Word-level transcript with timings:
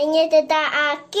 Niña 0.00 0.22
está 0.32 0.92
aquí. 0.92 1.18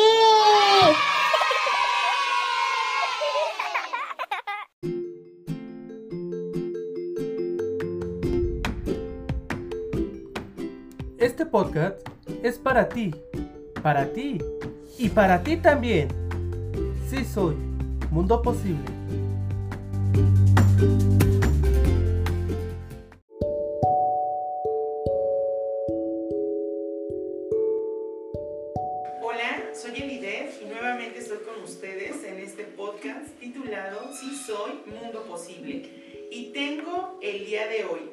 Este 11.18 11.44
podcast 11.44 12.00
es 12.42 12.56
para 12.56 12.88
ti, 12.88 13.14
para 13.82 14.10
ti 14.14 14.38
y 14.96 15.10
para 15.10 15.42
ti 15.42 15.58
también. 15.58 16.08
Sí 17.10 17.22
soy, 17.26 17.56
Mundo 18.10 18.40
Posible. 18.40 18.80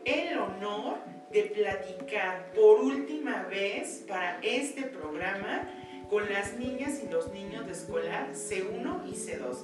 El 0.08 0.38
honor 0.38 1.00
de 1.32 1.44
platicar 1.44 2.52
por 2.54 2.80
última 2.80 3.44
vez 3.44 4.06
para 4.08 4.40
este 4.42 4.84
programa 4.84 5.70
con 6.10 6.32
las 6.32 6.58
niñas 6.58 7.02
y 7.06 7.12
los 7.12 7.32
niños 7.34 7.66
de 7.66 7.74
escolar 7.74 8.30
C1 8.32 9.02
y 9.06 9.12
C2. 9.12 9.58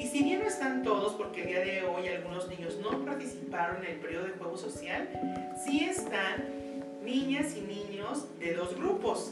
Y 0.00 0.08
si 0.08 0.24
bien 0.24 0.40
no 0.40 0.46
están 0.46 0.82
todos, 0.82 1.12
porque 1.14 1.42
el 1.42 1.46
día 1.46 1.60
de 1.60 1.82
hoy 1.84 2.08
algunos 2.08 2.48
niños 2.48 2.78
no 2.82 3.04
participaron 3.04 3.84
en 3.84 3.92
el 3.92 4.00
periodo 4.00 4.24
de 4.24 4.32
juego 4.32 4.56
social, 4.56 5.08
sí 5.64 5.84
están 5.84 6.82
niñas 7.04 7.54
y 7.56 7.60
niños 7.60 8.26
de 8.40 8.54
dos 8.54 8.74
grupos. 8.74 9.30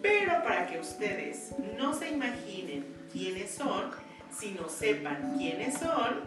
Pero 0.00 0.44
para 0.44 0.68
que 0.68 0.78
ustedes 0.78 1.52
no 1.76 1.92
se 1.92 2.10
imaginen 2.10 2.86
quiénes 3.12 3.50
son, 3.50 3.90
sino 4.30 4.68
sepan 4.68 5.34
quiénes 5.36 5.78
son, 5.78 6.20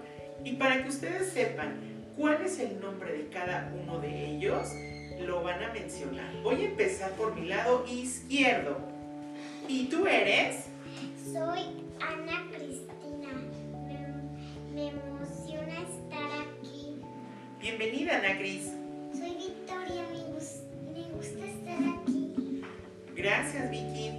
y 0.44 0.54
para 0.54 0.84
que 0.84 0.90
ustedes 0.90 1.32
sepan 1.32 1.97
cuál 2.18 2.42
es 2.42 2.60
el 2.60 2.80
nombre 2.82 3.14
de 3.14 3.28
cada 3.30 3.72
uno 3.80 4.00
de 4.00 4.32
ellos, 4.32 4.70
lo 5.20 5.44
van 5.44 5.64
a 5.64 5.72
mencionar. 5.72 6.34
Voy 6.44 6.64
a 6.64 6.66
empezar 6.66 7.12
por 7.12 7.36
mi 7.36 7.48
lado 7.48 7.86
izquierdo. 7.88 8.78
¿Y 9.68 9.86
tú 9.86 10.08
eres? 10.08 10.66
Soy 11.24 11.86
Ana 12.02 12.48
Cristina. 12.52 13.30
Me, 13.86 14.74
me 14.74 14.88
emociona 14.90 15.82
estar 15.82 16.42
aquí. 16.42 16.96
Bienvenida, 17.60 18.18
Ana 18.18 18.38
Cris. 18.38 18.72
Soy 19.14 19.36
Victoria. 19.36 20.04
Me, 20.12 21.02
me 21.02 21.12
gusta 21.12 21.46
estar 21.46 22.02
aquí. 22.02 22.64
Gracias, 23.16 23.70
Vicky. 23.70 24.12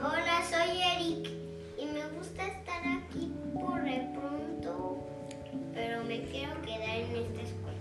Hola, 0.00 0.42
soy 0.48 0.80
Eric. 0.96 1.30
Y 1.78 1.86
me 1.86 2.06
gusta 2.16 2.46
estar 2.46 2.82
aquí 2.86 3.32
por 3.54 3.82
de 3.82 4.08
pronto. 4.14 5.09
Pero 5.80 6.04
me 6.04 6.20
quiero 6.24 6.60
quedar 6.60 6.90
en 6.90 7.16
esta 7.16 7.40
escuela. 7.40 7.78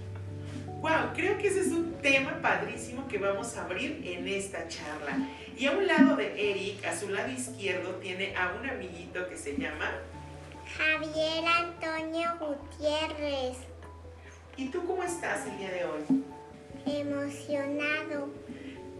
Wow, 0.79 1.13
creo 1.13 1.37
que 1.37 1.47
ese 1.49 1.59
es 1.59 1.67
un 1.67 1.95
tema 1.95 2.39
padrísimo 2.41 3.05
que 3.09 3.17
vamos 3.17 3.57
a 3.57 3.65
abrir 3.65 4.01
en 4.05 4.25
esta 4.25 4.69
charla. 4.69 5.27
Y 5.57 5.65
a 5.65 5.71
un 5.73 5.85
lado 5.85 6.15
de 6.15 6.51
Eric, 6.51 6.85
a 6.85 6.97
su 6.97 7.09
lado 7.09 7.29
izquierdo, 7.29 7.95
tiene 7.95 8.33
a 8.37 8.53
un 8.57 8.69
amiguito 8.69 9.27
que 9.27 9.37
se 9.37 9.57
llama. 9.57 9.91
Javier 10.77 11.43
Antonio 11.45 12.29
Gutiérrez. 12.39 13.57
¿Y 14.55 14.69
tú 14.69 14.85
cómo 14.85 15.03
estás 15.03 15.45
el 15.47 15.57
día 15.57 15.71
de 15.71 15.83
hoy? 15.83 16.23
Emocionado. 16.85 18.29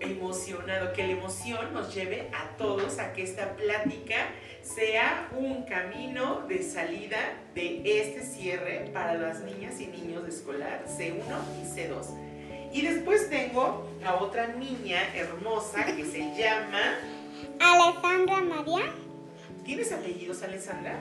emocionado, 0.02 0.92
que 0.94 1.08
la 1.08 1.14
emoción 1.14 1.74
nos 1.74 1.94
lleve 1.96 2.30
a 2.34 2.58
todos 2.58 3.00
a 3.00 3.14
que 3.14 3.24
esta 3.24 3.56
plática 3.56 4.30
sea 4.64 5.30
un 5.38 5.64
camino 5.64 6.42
de 6.47 6.64
salida 6.64 7.18
de 7.53 7.81
este 8.02 8.24
cierre 8.24 8.90
para 8.94 9.16
las 9.16 9.42
niñas 9.42 9.80
y 9.80 9.88
niños 9.88 10.24
de 10.24 10.30
escolar 10.30 10.86
C1 10.88 11.16
y 11.62 11.66
C2. 11.66 12.72
Y 12.72 12.81
después 12.81 13.30
tengo 13.30 13.90
a 14.06 14.16
otra 14.16 14.48
niña 14.48 15.00
hermosa 15.16 15.86
que 15.86 16.06
se 16.06 16.19
llama... 16.38 16.80
Alejandra 17.59 18.42
María. 18.42 18.86
¿Tienes 19.66 19.92
apellidos, 19.92 20.42
Alessandra? 20.44 21.00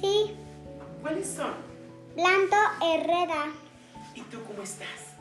Sí. 0.00 0.34
¿Cuáles 1.02 1.28
son? 1.28 1.54
Blanco 2.14 2.56
Herrera. 2.84 3.46
¿Y 4.14 4.20
tú 4.22 4.42
cómo 4.44 4.62
estás? 4.62 5.14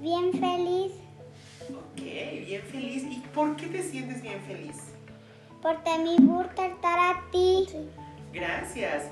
Bien 0.00 0.32
feliz 0.32 0.92
Ok, 1.70 2.02
bien 2.46 2.62
feliz. 2.62 3.04
¿Y 3.04 3.20
por 3.32 3.56
qué 3.56 3.66
te 3.66 3.82
sientes 3.82 4.20
bien 4.20 4.40
feliz? 4.42 4.76
Porque 5.64 5.98
me 5.98 6.16
gusta 6.16 6.66
estar 6.66 6.98
a 6.98 7.22
ti. 7.30 7.66
Gracias. 8.34 9.04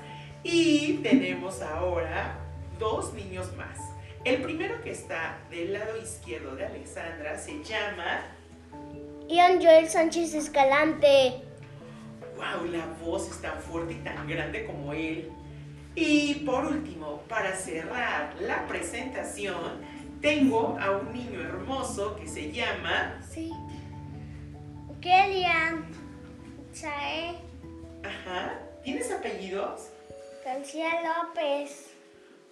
Y 0.43 0.99
tenemos 1.01 1.63
ahora 1.63 2.37
dos 2.77 3.11
niños 3.15 3.51
más. 3.57 3.79
El 4.23 4.43
primero 4.43 4.79
que 4.83 4.91
está 4.91 5.39
del 5.49 5.73
lado 5.73 5.97
izquierdo 5.97 6.55
de 6.55 6.67
Alexandra 6.67 7.39
se 7.39 7.63
llama... 7.63 8.21
Ian 9.27 9.59
Joel 9.63 9.89
Sánchez 9.89 10.35
Escalante. 10.35 11.41
¡Wow! 12.35 12.67
La 12.71 12.85
voz 13.03 13.31
es 13.31 13.41
tan 13.41 13.59
fuerte 13.59 13.93
y 13.93 14.03
tan 14.03 14.27
grande 14.27 14.67
como 14.67 14.93
él. 14.93 15.31
Y 15.95 16.35
por 16.45 16.65
último, 16.65 17.23
para 17.27 17.55
cerrar 17.55 18.35
la 18.39 18.67
presentación, 18.67 19.81
tengo 20.21 20.77
a 20.79 20.91
un 20.91 21.13
niño 21.13 21.39
hermoso 21.41 22.15
que 22.15 22.27
se 22.27 22.51
llama... 22.51 23.19
Sí. 23.27 23.51
Kelian. 25.01 25.92
Sae. 26.73 27.35
Ajá. 28.03 28.59
¿Tienes 28.83 29.11
apellidos? 29.11 29.89
García 30.43 30.89
López. 31.01 31.87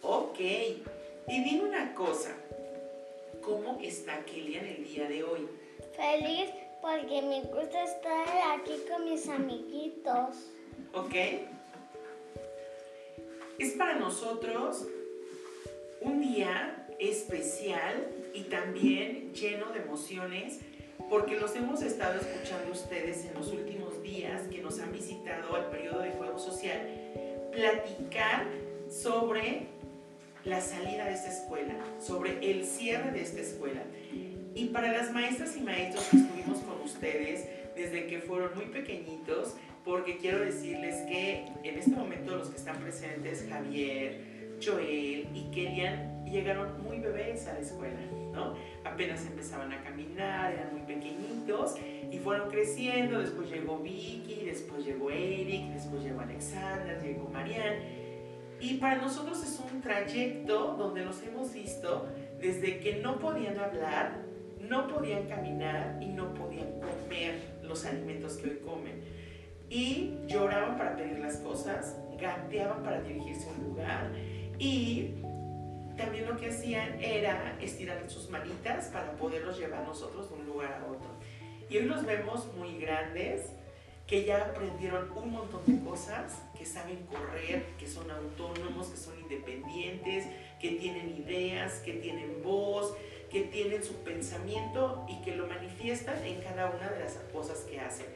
Ok. 0.02 0.40
Y 0.40 1.44
dime 1.44 1.64
una 1.64 1.94
cosa. 1.94 2.36
¿Cómo 3.42 3.80
está 3.82 4.24
Kelian 4.26 4.66
el 4.66 4.84
día 4.86 5.08
de 5.10 5.24
hoy? 5.24 5.48
Feliz 5.96 6.50
porque 6.82 7.22
me 7.22 7.42
gusta 7.42 7.84
estar 7.84 8.28
aquí 8.54 8.74
con 8.90 9.06
mis 9.06 9.28
amiguitos. 9.28 10.52
¿Ok? 10.94 11.16
Es 13.60 13.74
para 13.74 13.96
nosotros 13.96 14.88
un 16.02 16.22
día 16.22 16.88
especial 17.00 18.08
y 18.34 18.44
también 18.44 19.34
lleno 19.34 19.72
de 19.72 19.80
emociones 19.80 20.60
porque 21.12 21.38
los 21.38 21.54
hemos 21.58 21.82
estado 21.82 22.22
escuchando 22.22 22.72
ustedes 22.72 23.26
en 23.26 23.34
los 23.34 23.52
últimos 23.52 24.02
días 24.02 24.44
que 24.50 24.62
nos 24.62 24.80
han 24.80 24.94
visitado 24.94 25.54
al 25.58 25.70
periodo 25.70 26.00
de 26.00 26.12
juego 26.12 26.40
social 26.40 26.88
platicar 27.52 28.46
sobre 28.90 29.68
la 30.46 30.62
salida 30.62 31.04
de 31.04 31.14
esta 31.14 31.30
escuela, 31.30 31.76
sobre 32.00 32.50
el 32.50 32.66
cierre 32.66 33.12
de 33.12 33.24
esta 33.24 33.42
escuela. 33.42 33.82
Y 34.56 34.68
para 34.68 34.94
las 34.94 35.12
maestras 35.12 35.58
y 35.58 35.60
maestros 35.60 36.06
que 36.06 36.16
estuvimos 36.16 36.60
con 36.60 36.82
ustedes 36.82 37.46
desde 37.76 38.08
que 38.08 38.20
fueron 38.20 38.56
muy 38.56 38.68
pequeñitos, 38.68 39.56
porque 39.84 40.16
quiero 40.16 40.40
decirles 40.40 40.96
que 41.10 41.46
en 41.64 41.78
este 41.78 41.92
momento 41.92 42.38
los 42.38 42.48
que 42.48 42.56
están 42.56 42.78
presentes, 42.78 43.46
Javier, 43.50 44.56
Joel 44.64 45.28
y 45.34 45.52
Kelian, 45.54 46.11
llegaron 46.32 46.82
muy 46.84 47.00
bebés 47.00 47.48
a 47.48 47.54
la 47.54 47.60
escuela, 47.60 48.00
¿no? 48.34 48.56
Apenas 48.84 49.26
empezaban 49.26 49.72
a 49.72 49.84
caminar, 49.84 50.54
eran 50.54 50.72
muy 50.72 50.82
pequeñitos 50.82 51.76
y 52.12 52.18
fueron 52.20 52.50
creciendo, 52.50 53.20
después 53.20 53.50
llegó 53.50 53.78
Vicky, 53.80 54.44
después 54.46 54.86
llegó 54.86 55.10
Eric, 55.10 55.74
después 55.74 56.04
llegó 56.04 56.22
Alexander, 56.22 57.02
llegó 57.02 57.30
Marian. 57.30 57.76
Y 58.60 58.76
para 58.76 59.02
nosotros 59.02 59.44
es 59.44 59.60
un 59.60 59.82
trayecto 59.82 60.76
donde 60.78 61.04
los 61.04 61.22
hemos 61.24 61.52
visto 61.54 62.08
desde 62.40 62.80
que 62.80 63.02
no 63.02 63.20
podían 63.20 63.58
hablar, 63.58 64.20
no 64.60 64.88
podían 64.88 65.28
caminar 65.28 65.98
y 66.02 66.08
no 66.08 66.34
podían 66.34 66.72
comer 66.80 67.36
los 67.64 67.86
alimentos 67.86 68.38
que 68.38 68.50
hoy 68.50 68.60
comen. 68.66 69.02
Y 69.70 70.18
lloraban 70.28 70.78
para 70.78 70.96
pedir 70.96 71.20
las 71.20 71.38
cosas, 71.38 71.98
gateaban 72.20 72.84
para 72.84 73.02
dirigirse 73.02 73.50
a 73.50 73.54
un 73.54 73.64
lugar 73.70 74.12
y 74.60 75.16
también 75.98 76.26
lo 76.26 76.38
que 76.38 76.50
hacían 76.50 77.02
era 77.02 77.58
estirar 77.62 78.10
sus 78.10 78.30
manitas 78.30 78.86
para 78.88 79.12
poderlos 79.14 79.58
llevar 79.58 79.84
nosotros 79.88 80.30
de 80.30 80.36
un 80.36 80.46
lugar 80.46 80.82
a 80.82 80.92
otro. 80.92 81.10
Y 81.70 81.78
hoy 81.78 81.86
los 81.86 82.06
vemos 82.06 82.54
muy 82.56 82.78
grandes, 82.78 83.52
que 84.08 84.26
ya 84.26 84.42
aprendieron 84.42 85.10
un 85.16 85.32
montón 85.32 85.62
de 85.66 85.82
cosas, 85.90 86.42
que 86.58 86.66
saben 86.66 87.06
correr, 87.06 87.64
que 87.80 87.88
son 87.88 88.12
autónomos, 88.12 88.88
que 88.88 88.98
son 88.98 89.18
independientes, 89.22 90.26
que 90.60 90.72
tienen 90.72 91.16
ideas, 91.18 91.76
que 91.80 91.94
tienen 91.94 92.44
voz, 92.44 92.94
que 93.32 93.44
tienen 93.44 93.82
su 93.84 93.96
pensamiento 94.04 95.06
y 95.08 95.22
que 95.22 95.36
lo 95.36 95.48
manifiestan 95.48 96.24
en 96.26 96.42
cada 96.42 96.70
una 96.70 96.90
de 96.90 97.00
las 97.00 97.14
cosas 97.32 97.60
que 97.60 97.80
hacen. 97.80 98.08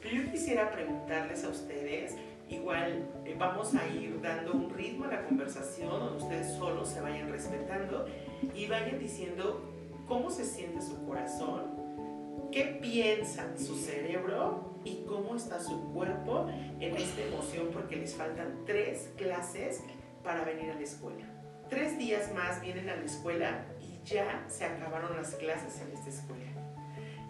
Pero 0.00 0.22
yo 0.22 0.30
quisiera 0.30 0.70
preguntarles 0.70 1.44
a 1.44 1.48
ustedes, 1.48 2.14
igual 2.50 3.08
eh, 3.24 3.34
vamos 3.38 3.74
a 3.74 3.86
ir 3.86 4.20
dando 4.20 4.52
un 4.52 4.70
ritmo 4.70 5.04
a 5.04 5.08
la 5.08 5.24
conversación 5.24 5.88
donde 5.88 6.22
ustedes 6.22 6.52
solos 6.54 6.88
se 6.88 7.00
vayan 7.00 7.30
respetando 7.30 8.06
y 8.54 8.66
vayan 8.66 8.98
diciendo 8.98 9.72
cómo 10.06 10.30
se 10.30 10.44
siente 10.44 10.82
su 10.82 11.04
corazón, 11.06 12.50
qué 12.50 12.78
piensa 12.82 13.56
su 13.56 13.76
cerebro 13.76 14.74
y 14.84 15.04
cómo 15.06 15.36
está 15.36 15.60
su 15.60 15.92
cuerpo 15.92 16.48
en 16.80 16.96
esta 16.96 17.22
emoción 17.22 17.68
porque 17.72 17.96
les 17.96 18.14
faltan 18.14 18.64
tres 18.66 19.10
clases 19.16 19.84
para 20.24 20.44
venir 20.44 20.70
a 20.70 20.74
la 20.74 20.82
escuela. 20.82 21.24
Tres 21.68 21.96
días 21.98 22.34
más 22.34 22.60
vienen 22.60 22.88
a 22.88 22.96
la 22.96 23.04
escuela 23.04 23.64
y 23.80 24.04
ya 24.04 24.44
se 24.48 24.64
acabaron 24.64 25.16
las 25.16 25.36
clases 25.36 25.80
en 25.80 25.92
esta 25.96 26.10
escuela. 26.10 26.49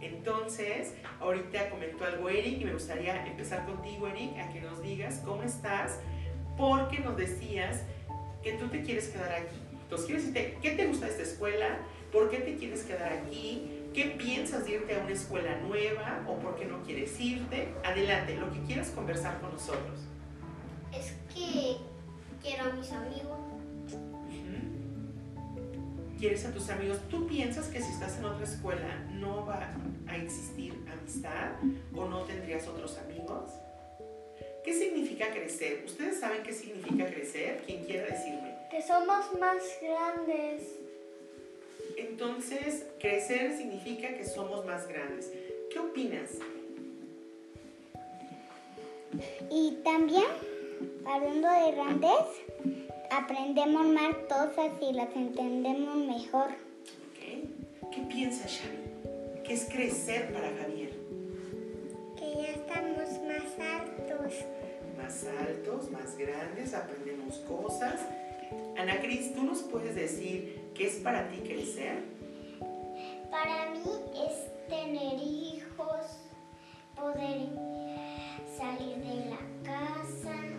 Entonces, 0.00 0.94
ahorita 1.20 1.70
comentó 1.70 2.04
algo 2.04 2.28
Eric 2.28 2.60
y 2.60 2.64
me 2.64 2.72
gustaría 2.72 3.26
empezar 3.26 3.66
contigo, 3.66 4.06
Eric, 4.08 4.38
a 4.38 4.52
que 4.52 4.60
nos 4.60 4.82
digas 4.82 5.20
cómo 5.24 5.42
estás, 5.42 5.98
porque 6.56 7.00
nos 7.00 7.16
decías 7.16 7.82
que 8.42 8.54
tú 8.54 8.68
te 8.68 8.82
quieres 8.82 9.08
quedar 9.08 9.32
aquí. 9.32 9.56
Entonces, 9.82 10.06
quiero 10.06 10.20
decirte, 10.20 10.58
¿qué 10.62 10.70
te 10.72 10.86
gusta 10.86 11.06
de 11.06 11.12
esta 11.12 11.24
escuela? 11.24 11.78
¿Por 12.12 12.30
qué 12.30 12.38
te 12.38 12.56
quieres 12.56 12.82
quedar 12.84 13.12
aquí? 13.12 13.68
¿Qué 13.92 14.06
piensas 14.18 14.68
irte 14.68 14.94
a 14.94 15.00
una 15.00 15.12
escuela 15.12 15.56
nueva 15.58 16.24
o 16.28 16.38
por 16.38 16.56
qué 16.56 16.64
no 16.64 16.82
quieres 16.82 17.18
irte? 17.20 17.68
Adelante, 17.84 18.36
lo 18.36 18.50
que 18.52 18.60
quieras 18.60 18.90
conversar 18.90 19.40
con 19.40 19.52
nosotros. 19.52 19.98
Es 20.92 21.14
que 21.34 21.76
quiero 22.42 22.70
a 22.70 22.72
mis 22.74 22.90
amigos. 22.92 23.49
Quieres 26.20 26.44
a 26.44 26.52
tus 26.52 26.68
amigos. 26.68 26.98
¿Tú 27.08 27.26
piensas 27.26 27.68
que 27.68 27.80
si 27.80 27.90
estás 27.90 28.18
en 28.18 28.26
otra 28.26 28.44
escuela 28.44 29.06
no 29.14 29.46
va 29.46 29.72
a 30.06 30.16
existir 30.18 30.74
amistad 30.92 31.52
o 31.96 32.04
no 32.10 32.24
tendrías 32.24 32.68
otros 32.68 32.98
amigos? 32.98 33.48
¿Qué 34.62 34.74
significa 34.74 35.30
crecer? 35.30 35.82
¿Ustedes 35.86 36.20
saben 36.20 36.42
qué 36.42 36.52
significa 36.52 37.06
crecer? 37.06 37.62
¿Quién 37.64 37.84
quiera 37.84 38.04
decirme? 38.04 38.54
Que 38.70 38.82
somos 38.82 39.32
más 39.40 39.62
grandes. 39.80 40.76
Entonces, 41.96 42.84
crecer 43.00 43.56
significa 43.56 44.14
que 44.14 44.26
somos 44.26 44.66
más 44.66 44.86
grandes. 44.88 45.32
¿Qué 45.72 45.78
opinas? 45.78 46.32
Y 49.50 49.78
también, 49.82 50.28
hablando 51.06 51.48
de 51.48 51.72
grandes, 51.72 52.26
aprendemos 53.10 53.86
más 53.86 54.14
cosas 54.28 54.72
y 54.80 54.92
las 54.92 55.14
entendemos 55.14 55.96
mejor. 55.96 56.48
¿Qué 57.90 58.02
piensas, 58.08 58.60
Xavi? 58.60 59.42
¿Qué 59.44 59.54
es 59.54 59.64
crecer 59.64 60.32
para 60.32 60.48
Javier? 60.56 60.92
Que 62.16 62.34
ya 62.40 62.48
estamos 62.50 63.08
más 63.26 63.58
altos. 63.58 64.34
Más 64.96 65.26
altos, 65.26 65.90
más 65.90 66.16
grandes, 66.16 66.72
aprendemos 66.72 67.38
cosas. 67.48 68.00
Ana 68.78 69.00
Cris, 69.00 69.34
¿tú 69.34 69.42
nos 69.42 69.62
puedes 69.62 69.96
decir 69.96 70.70
qué 70.74 70.86
es 70.86 70.96
para 70.96 71.28
ti 71.28 71.38
crecer? 71.38 72.04
Para 73.30 73.70
mí 73.70 73.82
es 74.24 74.68
tener 74.68 75.14
hijos, 75.14 76.20
poder 76.94 77.48
salir 78.56 78.96
de 78.98 79.30
la 79.30 79.40
casa. 79.64 80.49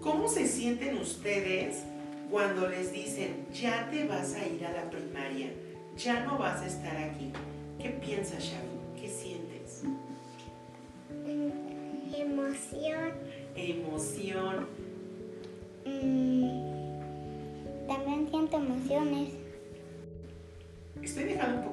¿Cómo 0.00 0.28
se 0.28 0.46
sienten 0.48 0.96
ustedes 0.98 1.84
cuando 2.30 2.68
les 2.68 2.92
dicen, 2.92 3.46
ya 3.52 3.88
te 3.90 4.06
vas 4.06 4.34
a 4.34 4.46
ir 4.46 4.64
a 4.64 4.72
la 4.72 4.90
primaria, 4.90 5.52
ya 5.96 6.24
no 6.24 6.38
vas 6.38 6.60
a 6.62 6.66
estar 6.66 6.96
aquí? 6.96 7.30
¿Qué 7.78 7.90
piensas, 7.90 8.44
Xavi? 8.44 9.00
¿Qué 9.00 9.08
sientes? 9.08 9.84
Emoción. 12.16 13.12
Emoción. 13.54 14.66
Mm, 15.84 16.48
también 17.86 18.28
siento 18.30 18.56
emociones. 18.56 19.34
Estoy 21.02 21.24
dejando 21.24 21.58
un 21.58 21.64
Joel 21.64 21.71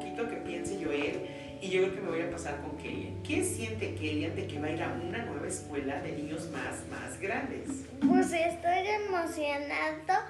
y 1.61 1.69
yo 1.69 1.81
creo 1.81 1.95
que 1.95 2.01
me 2.01 2.09
voy 2.09 2.21
a 2.21 2.31
pasar 2.31 2.61
con 2.61 2.77
Kellyan. 2.77 3.21
¿Qué 3.23 3.43
siente 3.43 3.95
Kellyan 3.95 4.35
de 4.35 4.47
que 4.47 4.59
va 4.59 4.67
a 4.67 4.71
ir 4.71 4.83
a 4.83 4.87
una 4.87 5.25
nueva 5.25 5.47
escuela 5.47 6.01
de 6.01 6.13
niños 6.13 6.49
más, 6.51 6.87
más 6.89 7.19
grandes? 7.19 7.85
Pues 8.07 8.31
estoy 8.31 8.87
emocionado, 8.87 10.25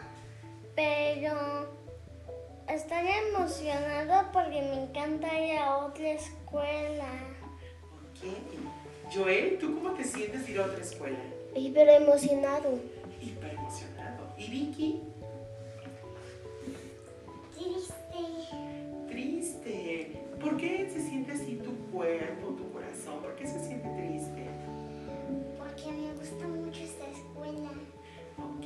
pero 0.75 1.69
estoy 2.67 3.07
emocionado 3.27 4.31
porque 4.31 4.61
me 4.61 4.83
encanta 4.83 5.39
ir 5.39 5.57
a 5.59 5.77
otra 5.77 6.11
escuela. 6.11 7.09
Ok. 8.11 9.13
Joel, 9.13 9.57
¿tú 9.59 9.75
cómo 9.75 9.91
te 9.91 10.03
sientes 10.03 10.45
de 10.45 10.51
ir 10.51 10.59
a 10.59 10.65
otra 10.65 10.81
escuela? 10.81 11.19
Hiper 11.55 11.89
emocionado. 11.89 12.79
Hiper 13.21 13.53
emocionado. 13.53 14.33
¿Y 14.37 14.49
Vicky? 14.49 15.01
Ok. 28.39 28.65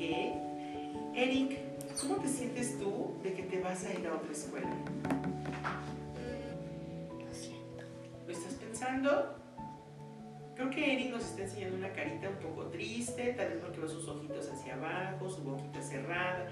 Eric, 1.16 1.58
¿cómo 2.02 2.16
te 2.16 2.28
sientes 2.28 2.78
tú 2.80 3.16
de 3.24 3.34
que 3.34 3.44
te 3.44 3.62
vas 3.62 3.84
a 3.86 3.94
ir 3.94 4.08
a 4.08 4.16
otra 4.16 4.32
escuela? 4.32 4.70
Lo 7.20 7.34
siento. 7.34 7.84
¿Lo 8.26 8.34
estás 8.34 8.54
pensando? 8.56 9.36
Creo 10.56 10.70
que 10.70 10.94
Eric 10.94 11.12
nos 11.12 11.24
está 11.24 11.44
enseñando 11.44 11.78
una 11.78 11.92
carita 11.94 12.30
un 12.30 12.38
poco 12.38 12.68
triste, 12.68 13.34
tal 13.34 13.50
vez 13.50 13.58
porque 13.60 13.80
ve 13.80 13.88
sus 13.88 14.08
ojitos 14.08 14.50
hacia 14.50 14.76
abajo, 14.76 15.30
su 15.30 15.42
boquita 15.42 15.82
cerrada 15.82 16.48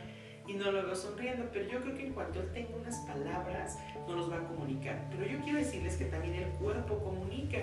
y 0.47 0.53
no 0.53 0.71
lo 0.71 0.83
veo 0.83 0.95
sonriendo, 0.95 1.47
pero 1.51 1.65
yo 1.69 1.81
creo 1.81 1.95
que 1.95 2.07
en 2.07 2.13
cuanto 2.13 2.39
él 2.39 2.51
tenga 2.51 2.75
unas 2.75 2.97
palabras, 2.99 3.77
nos 4.07 4.17
los 4.17 4.31
va 4.31 4.37
a 4.37 4.47
comunicar. 4.47 5.07
Pero 5.11 5.25
yo 5.25 5.39
quiero 5.41 5.59
decirles 5.59 5.95
que 5.97 6.05
también 6.05 6.35
el 6.35 6.49
cuerpo 6.53 6.97
comunica 6.99 7.57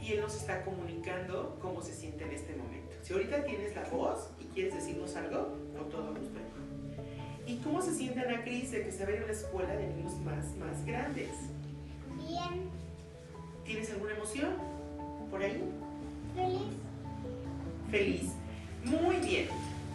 y 0.00 0.12
él 0.12 0.20
nos 0.20 0.34
está 0.36 0.64
comunicando 0.64 1.58
cómo 1.60 1.80
se 1.80 1.94
siente 1.94 2.24
en 2.24 2.32
este 2.32 2.54
momento. 2.54 2.83
Si 3.04 3.12
ahorita 3.12 3.44
tienes 3.44 3.76
la 3.76 3.84
voz 3.90 4.30
y 4.40 4.44
quieres 4.54 4.74
decirnos 4.74 5.14
algo, 5.14 5.58
con 5.76 5.90
todo 5.90 6.14
gusto. 6.14 6.40
¿Y 7.46 7.56
cómo 7.58 7.82
se 7.82 7.94
siente 7.94 8.20
Ana 8.20 8.42
Cris 8.42 8.70
de 8.70 8.82
que 8.82 8.90
se 8.90 9.04
va 9.04 9.10
a 9.10 9.12
ir 9.12 9.20
a 9.20 9.24
una 9.24 9.32
escuela 9.34 9.76
de 9.76 9.88
niños 9.88 10.14
más, 10.20 10.56
más 10.56 10.86
grandes? 10.86 11.28
Bien. 12.16 12.70
¿Tienes 13.62 13.90
alguna 13.90 14.14
emoción 14.14 14.54
por 15.30 15.42
ahí? 15.42 15.62
Feliz. 16.34 16.62
Feliz. 17.90 18.32
Muy 18.84 19.16
bien. 19.16 19.48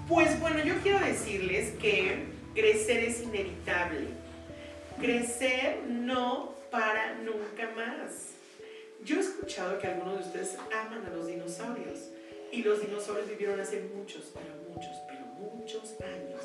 Pues 0.08 0.40
bueno, 0.40 0.64
yo 0.64 0.76
quiero 0.84 1.00
decirles 1.00 1.72
que 1.80 2.26
crecer 2.54 3.06
es 3.06 3.24
inevitable. 3.24 4.06
Crecer 5.00 5.82
no 5.88 6.54
para 6.70 7.16
nunca 7.16 7.72
más. 7.76 8.34
Yo 9.04 9.18
he 9.18 9.22
escuchado 9.22 9.80
que 9.80 9.88
algunos 9.88 10.20
de 10.20 10.26
ustedes 10.26 10.58
aman 10.72 11.04
a 11.08 11.10
los 11.10 11.26
dinosaurios 11.26 12.10
y 12.52 12.64
los 12.64 12.82
dinosaurios 12.82 13.30
vivieron 13.30 13.60
hace 13.60 13.82
muchos, 13.96 14.32
pero 14.34 14.56
muchos, 14.70 14.96
pero 15.08 15.26
muchos 15.40 15.96
años. 16.02 16.42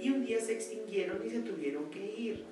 Y 0.00 0.10
un 0.10 0.24
día 0.24 0.40
se 0.40 0.52
extinguieron 0.52 1.26
y 1.26 1.30
se 1.30 1.40
tuvieron 1.40 1.90
que 1.90 2.04
ir. 2.04 2.44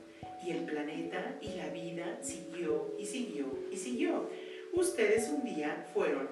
Y 0.44 0.50
el 0.50 0.64
planeta 0.64 1.38
y 1.40 1.54
la 1.54 1.68
vida 1.68 2.18
siguió 2.23 2.94
y 2.99 3.06
siguió 3.06 3.46
y 3.70 3.76
siguió. 3.76 4.28
Ustedes 4.73 5.30
un 5.30 5.44
día 5.44 5.87
fueron 5.94 6.28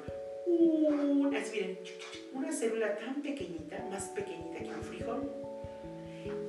una, 0.47 1.41
miren, 1.53 1.79
una 2.35 2.53
célula 2.53 2.97
tan 2.97 3.23
pequeñita, 3.23 3.85
más 3.91 4.09
pequeñita 4.09 4.59
que 4.59 4.69
un 4.69 4.83
frijol. 4.83 5.33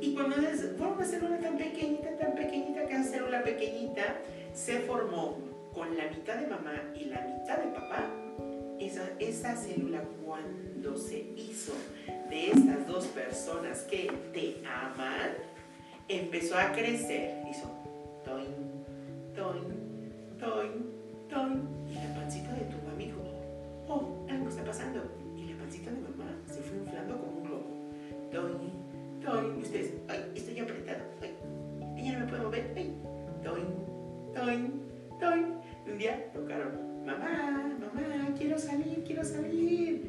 Y 0.02 0.14
cuando 0.14 0.36
fueron 0.36 0.96
una 0.96 1.06
célula 1.06 1.40
tan 1.40 1.58
pequeñita, 1.58 2.18
tan 2.18 2.36
pequeñita, 2.36 2.88
que 2.88 3.04
célula 3.04 3.44
pequeñita 3.44 4.18
se 4.54 4.80
formó 4.80 5.38
con 5.74 5.96
la 5.98 6.08
mitad 6.10 6.36
de 6.36 6.48
mamá 6.48 6.94
y 6.96 7.06
la 7.06 7.22
mitad 7.22 7.58
de 7.58 7.72
papá, 7.72 8.10
esa, 8.86 9.56
célula 9.56 10.02
cuando 10.26 10.98
se 10.98 11.20
hizo 11.38 11.74
de 12.30 12.52
estas 12.52 12.88
dos 12.88 13.06
personas 13.08 13.82
que 13.84 14.12
te 14.34 14.62
aman, 14.68 15.32
empezó 16.08 16.58
a 16.58 16.72
crecer, 16.72 17.44
hizo 17.50 17.70
toin, 18.26 18.46
toin, 19.36 19.64
toin, 20.40 20.72
toin, 21.30 21.62
y 21.90 21.96
la 21.96 22.16
pancita 22.16 22.52
de 22.54 22.62
tu 22.62 22.78
mamá 22.78 22.98
dijo, 22.98 23.20
oh, 23.88 24.26
algo 24.30 24.50
está 24.50 24.64
pasando, 24.64 25.02
y 25.38 25.46
la 25.46 25.58
pancita 25.58 25.92
de 25.92 26.02
mamá 26.02 26.32
se 26.48 26.62
fue 26.62 26.78
inflando 26.78 27.18
como 27.18 27.38
un 27.38 27.44
globo, 27.44 27.66
toin, 28.32 29.22
toin, 29.24 29.60
y 29.60 29.64
ustedes, 29.64 29.94
ay, 30.10 30.32
estoy 30.36 30.60
apretado, 30.60 31.04
ay, 31.22 31.34
y 31.98 32.06
ya 32.06 32.14
no 32.14 32.26
me 32.26 32.32
puedo 32.32 32.44
mover, 32.44 32.74
ay, 32.76 32.94
toin, 33.44 33.66
toin, 34.34 34.82
toin, 35.20 35.46
un 35.88 35.98
día 35.98 36.32
tocaron, 36.34 37.06
mamá, 37.06 37.76
mamá, 37.80 38.23
salir, 38.74 39.04
quiero 39.06 39.24
salir, 39.24 40.02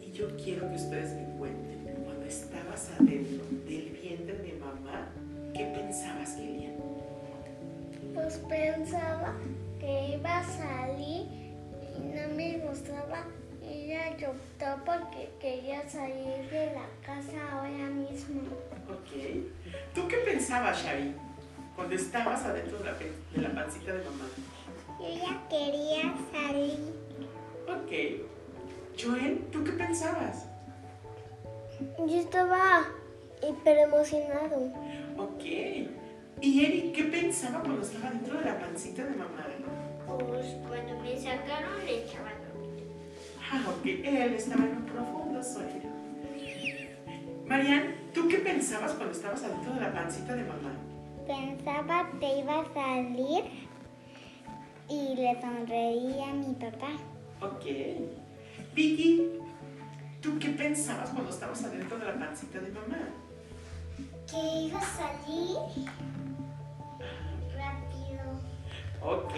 y 0.00 0.12
yo 0.12 0.28
quiero 0.36 0.68
que 0.70 0.76
ustedes 0.76 1.12
me 1.14 1.38
cuenten, 1.38 2.02
cuando 2.04 2.24
estabas 2.24 2.90
adentro 2.98 3.44
del 3.66 3.98
vientre 4.02 4.38
de 4.38 4.52
mamá, 4.54 5.08
¿qué 5.54 5.64
pensabas, 5.66 6.32
Kilian? 6.34 6.76
Pues 8.14 8.40
pensaba 8.48 9.34
que 9.78 10.16
iba 10.16 10.38
a 10.38 10.44
salir 10.44 11.26
y 11.96 12.00
no 12.00 12.34
me 12.34 12.58
gustaba 12.58 13.26
ella 13.62 14.16
optó 14.30 14.82
porque 14.86 15.28
quería 15.38 15.86
salir 15.86 16.48
de 16.50 16.72
la 16.72 16.86
casa 17.04 17.36
ahora 17.52 17.90
mismo. 17.90 18.40
Ok. 18.88 19.44
¿Tú 19.94 20.08
qué 20.08 20.16
pensabas, 20.24 20.82
Xavi, 20.82 21.14
cuando 21.76 21.94
estabas 21.94 22.44
adentro 22.44 22.78
de 22.78 22.84
la, 22.84 22.94
de 22.94 23.42
la 23.42 23.54
pancita 23.54 23.92
de 23.92 24.04
mamá? 24.04 24.24
Yo 24.98 25.14
ya 25.14 25.48
quería 25.50 26.14
salir. 26.32 27.07
Ok. 27.68 27.92
Joel, 28.98 29.44
¿tú 29.52 29.62
qué 29.62 29.72
pensabas? 29.72 30.46
Yo 31.98 32.18
estaba 32.18 32.86
hiper 33.46 33.78
emocionado. 33.78 34.72
Ok. 35.18 35.44
¿Y 36.40 36.64
Eric 36.64 36.94
qué 36.94 37.04
pensaba 37.04 37.60
cuando 37.60 37.82
estaba 37.82 38.10
dentro 38.10 38.38
de 38.38 38.44
la 38.44 38.58
pancita 38.58 39.04
de 39.04 39.10
mamá? 39.10 39.46
Pues 40.06 40.46
cuando 40.66 40.98
me 41.02 41.16
sacaron 41.16 41.86
estaba 41.86 42.30
dormido. 42.54 42.86
Ah, 43.52 43.62
ok. 43.68 43.84
Él 43.84 44.34
estaba 44.34 44.64
en 44.64 44.76
un 44.78 44.86
profundo 44.86 45.42
sueño. 45.42 45.92
Marian, 47.46 47.94
¿tú 48.14 48.28
qué 48.28 48.38
pensabas 48.38 48.92
cuando 48.92 49.12
estabas 49.12 49.42
adentro 49.44 49.74
de 49.74 49.80
la 49.80 49.92
pancita 49.92 50.34
de 50.34 50.44
mamá? 50.44 50.72
Pensaba 51.26 52.10
que 52.18 52.38
iba 52.38 52.60
a 52.60 52.74
salir 52.74 53.44
y 54.88 55.14
le 55.14 55.40
sonreía 55.40 56.30
a 56.30 56.34
mi 56.34 56.54
papá. 56.54 56.92
Ok. 57.40 57.64
Vicky, 58.74 59.30
¿tú 60.20 60.38
qué 60.38 60.48
pensabas 60.50 61.10
cuando 61.10 61.30
estabas 61.30 61.62
adentro 61.64 61.98
de 61.98 62.04
la 62.04 62.18
pancita 62.18 62.58
de 62.58 62.70
mamá? 62.70 63.08
Que 64.30 64.66
iba 64.66 64.78
a 64.78 64.82
salir 64.82 65.56
rápido. 67.56 68.24
Ok. 69.02 69.34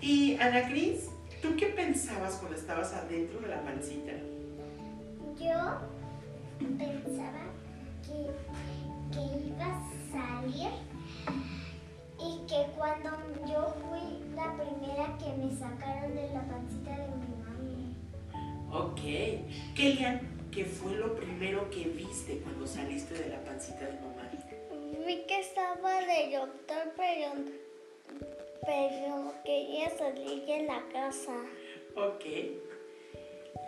Y 0.00 0.36
Ana 0.40 0.68
Cris, 0.68 1.08
¿tú 1.40 1.56
qué 1.56 1.66
pensabas 1.66 2.34
cuando 2.34 2.58
estabas 2.58 2.92
adentro 2.92 3.40
de 3.40 3.48
la 3.48 3.62
pancita? 3.62 4.12
Yo 5.38 5.78
pensaba 6.78 7.53
Kellyan, 19.74 20.20
¿qué 20.52 20.64
fue 20.64 20.94
lo 20.94 21.16
primero 21.16 21.68
que 21.68 21.88
viste 21.88 22.38
cuando 22.38 22.64
saliste 22.64 23.14
de 23.14 23.28
la 23.28 23.42
pancita 23.42 23.84
de 23.84 23.94
mamá? 23.94 24.30
Vi 25.04 25.24
que 25.26 25.40
estaba 25.40 26.00
de 26.00 26.36
doctor, 26.36 26.92
pero, 26.96 27.32
pero 28.64 29.34
quería 29.44 29.90
salir 29.90 30.46
de 30.46 30.62
la 30.62 30.80
casa. 30.92 31.34
Ok. 31.96 32.24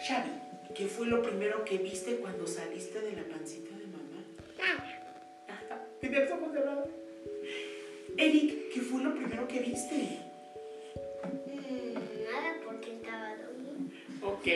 Xavi, 0.06 0.30
¿qué 0.76 0.86
fue 0.86 1.08
lo 1.08 1.22
primero 1.22 1.64
que 1.64 1.78
viste 1.78 2.18
cuando 2.18 2.46
saliste 2.46 3.00
de 3.00 3.16
la 3.16 3.25
pancita 3.25 3.76
de 3.76 3.86
mamá? 3.86 4.25
Nada. 5.48 5.88
¿Tienes 6.00 6.30
ojos 6.30 6.52
cerrados? 6.52 6.88
Eric, 8.16 8.72
¿qué 8.72 8.80
fue 8.80 9.02
lo 9.02 9.12
primero 9.12 9.48
que 9.48 9.58
viste? 9.58 10.20
Mm, 11.25 11.94
nada 12.30 12.56
porque 12.64 12.94
estaba 12.94 13.36
dormido. 13.36 13.90
Ok. 14.23 14.46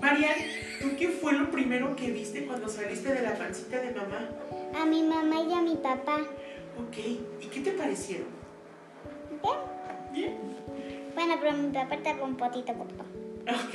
Marian, 0.00 0.34
¿tú 0.80 0.90
qué 0.98 1.08
fue 1.08 1.32
lo 1.32 1.50
primero 1.50 1.94
que 1.96 2.10
viste 2.10 2.46
cuando 2.46 2.68
saliste 2.68 3.12
de 3.12 3.22
la 3.22 3.36
pancita 3.36 3.80
de 3.80 3.92
mamá? 3.92 4.28
A 4.80 4.86
mi 4.86 5.02
mamá 5.02 5.42
y 5.42 5.52
a 5.52 5.60
mi 5.60 5.76
papá. 5.76 6.18
Ok. 6.78 6.98
¿Y 7.40 7.46
qué 7.46 7.60
te 7.60 7.72
parecieron? 7.72 8.28
Bien. 9.42 9.56
Bien. 10.12 10.36
Bueno, 11.14 11.34
pero 11.40 11.52
mi 11.54 11.72
papá 11.72 11.94
estaba 11.94 12.24
un 12.24 12.36
potito 12.36 12.72
poco. 12.72 13.04
Ok. 13.48 13.74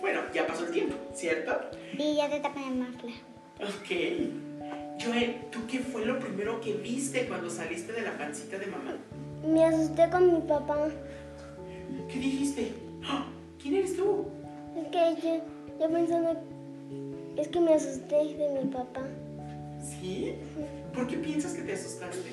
Bueno, 0.00 0.20
ya 0.32 0.46
pasó 0.46 0.66
el 0.66 0.72
tiempo, 0.72 0.94
¿cierto? 1.14 1.52
Y 1.98 2.16
ya 2.16 2.30
te 2.30 2.40
tapan 2.40 2.64
el 2.64 2.74
mafla. 2.76 3.12
Ok. 3.60 5.02
Joel, 5.02 5.36
¿tú 5.50 5.60
qué 5.66 5.80
fue 5.80 6.06
lo 6.06 6.18
primero 6.18 6.60
que 6.60 6.74
viste 6.74 7.26
cuando 7.26 7.50
saliste 7.50 7.92
de 7.92 8.02
la 8.02 8.16
pancita 8.16 8.58
de 8.58 8.66
mamá? 8.66 8.96
Me 9.44 9.64
asusté 9.64 10.08
con 10.10 10.32
mi 10.32 10.40
papá. 10.40 10.88
¿Qué 12.08 12.18
dijiste? 12.18 12.72
¡Ah! 13.04 13.26
¿Quién 13.66 13.78
eres 13.78 13.96
tú? 13.96 14.26
Es 14.76 14.86
que 14.92 15.20
yo, 15.26 15.40
yo 15.80 15.90
pensaba, 15.92 16.34
es 17.36 17.48
que 17.48 17.58
me 17.58 17.74
asusté 17.74 18.14
de 18.14 18.60
mi 18.62 18.70
papá. 18.72 19.00
¿Sí? 19.82 20.36
¿Por 20.94 21.08
qué 21.08 21.16
piensas 21.16 21.52
que 21.54 21.62
te 21.62 21.72
asustaste? 21.72 22.30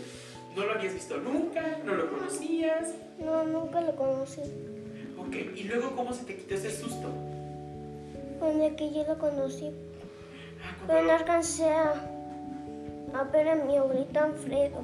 ¿No 0.55 0.63
lo 0.63 0.73
habías 0.73 0.93
visto 0.93 1.17
nunca? 1.17 1.79
¿No 1.83 1.95
lo 1.95 2.11
conocías? 2.11 2.93
No, 3.17 3.45
nunca 3.45 3.81
lo 3.81 3.95
conocí. 3.95 4.41
Ok, 5.17 5.35
¿y 5.55 5.63
luego 5.63 5.95
cómo 5.95 6.13
se 6.13 6.23
te 6.25 6.35
quitó 6.35 6.53
ese 6.53 6.69
susto? 6.69 7.09
Cuando 8.39 8.75
que 8.75 8.91
yo 8.91 9.03
lo 9.07 9.17
conocí, 9.17 9.71
Ah, 10.63 10.83
pero 10.85 11.01
no 11.01 11.11
alcancé 11.13 11.67
a, 11.67 11.93
a 13.15 13.23
ver 13.23 13.49
a 13.49 13.55
mi 13.55 13.75
abuelito 13.75 14.19
Alfredo. 14.19 14.81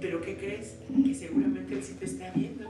¿Pero 0.00 0.20
qué 0.20 0.36
crees? 0.36 0.76
Que 1.04 1.14
seguramente 1.14 1.74
él 1.74 1.84
sí 1.84 1.94
te 1.94 2.04
está 2.04 2.30
viendo. 2.30 2.64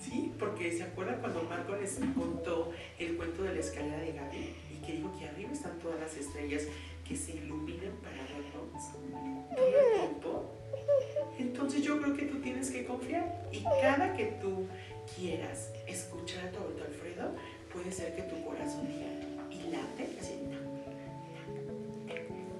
Sí, 0.00 0.32
porque 0.38 0.72
¿se 0.72 0.82
acuerdan 0.82 1.20
cuando 1.20 1.42
Marco 1.44 1.76
les 1.76 1.98
contó 2.16 2.72
el 2.98 3.16
cuento 3.16 3.42
de 3.42 3.54
la 3.54 3.60
escalera 3.60 3.98
de 3.98 4.12
Gaby? 4.12 4.54
Y 4.72 4.86
que 4.86 4.92
dijo 4.94 5.12
que 5.18 5.26
arriba 5.26 5.52
están 5.52 5.78
todas 5.78 6.00
las 6.00 6.16
estrellas 6.16 6.64
que 7.06 7.16
se 7.16 7.32
iluminan 7.32 7.92
para 8.02 8.16
vernos 8.16 8.92
todo 8.92 9.04
el 9.04 9.94
tiempo. 10.00 10.44
Entonces 11.38 11.82
yo 11.82 12.00
creo 12.00 12.16
que 12.16 12.24
tú 12.24 12.40
tienes 12.40 12.70
que 12.70 12.84
confiar. 12.84 13.48
Y 13.52 13.62
cada 13.82 14.14
que 14.14 14.26
tú 14.40 14.66
quieras 15.16 15.72
escuchar 15.86 16.46
a 16.46 16.50
tu 16.50 16.58
abuelo 16.58 16.84
Alfredo, 16.84 17.34
puede 17.72 17.92
ser 17.92 18.14
que 18.14 18.22
tu 18.22 18.44
corazón 18.44 18.86
diga 18.86 19.06
y 19.50 19.70
late 19.70 20.18
así. 20.18 20.34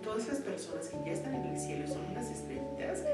Todas 0.02 0.25
esas 0.25 0.40
personas 0.40 0.88
que 0.88 0.97
ya 1.07 1.12
están 1.12 1.35
en 1.35 1.47
el 1.47 1.59
cielo 1.59 1.87
son 1.87 2.05
unas 2.11 2.31
estrellitas 2.31 3.05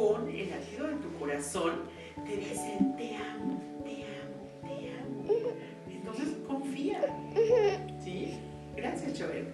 con 0.00 0.30
el 0.30 0.48
latido 0.48 0.86
de 0.86 0.94
tu 0.94 1.12
corazón 1.18 1.82
te 2.24 2.36
dicen 2.36 2.96
te 2.96 3.16
amo, 3.16 3.62
te 3.84 4.06
amo, 4.06 4.48
te 4.62 4.94
amo. 4.98 5.52
Entonces 5.86 6.28
confía. 6.46 7.02
¿Sí? 8.02 8.40
Gracias, 8.74 9.20
Joel. 9.20 9.52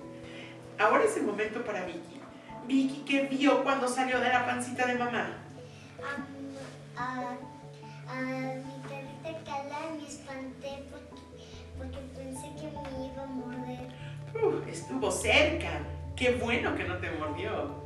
Ahora 0.79 1.03
es 1.03 1.17
el 1.17 1.25
momento 1.25 1.65
para 1.65 1.85
Vicky. 1.85 2.21
Vicky, 2.69 3.03
¿qué 3.05 3.23
vio 3.23 3.65
cuando 3.65 3.88
salió 3.88 4.21
de 4.21 4.29
la 4.29 4.47
pancita 4.47 4.87
de 4.87 4.95
mamá? 4.95 5.37
A, 6.97 7.03
a, 7.03 7.31
a 8.09 8.23
mi 8.23 8.88
perrita 8.88 9.45
Cala 9.45 9.97
me 10.00 10.07
espanté 10.07 10.85
porque, 10.93 11.23
porque 11.76 11.99
pensé 12.15 12.47
que 12.55 12.67
me 12.71 13.07
iba 13.07 13.23
a 13.25 13.26
morder. 13.26 13.88
Uh, 14.41 14.71
estuvo 14.71 15.11
cerca. 15.11 15.81
Qué 16.15 16.37
bueno 16.37 16.76
que 16.76 16.85
no 16.85 16.99
te 16.99 17.11
mordió. 17.11 17.86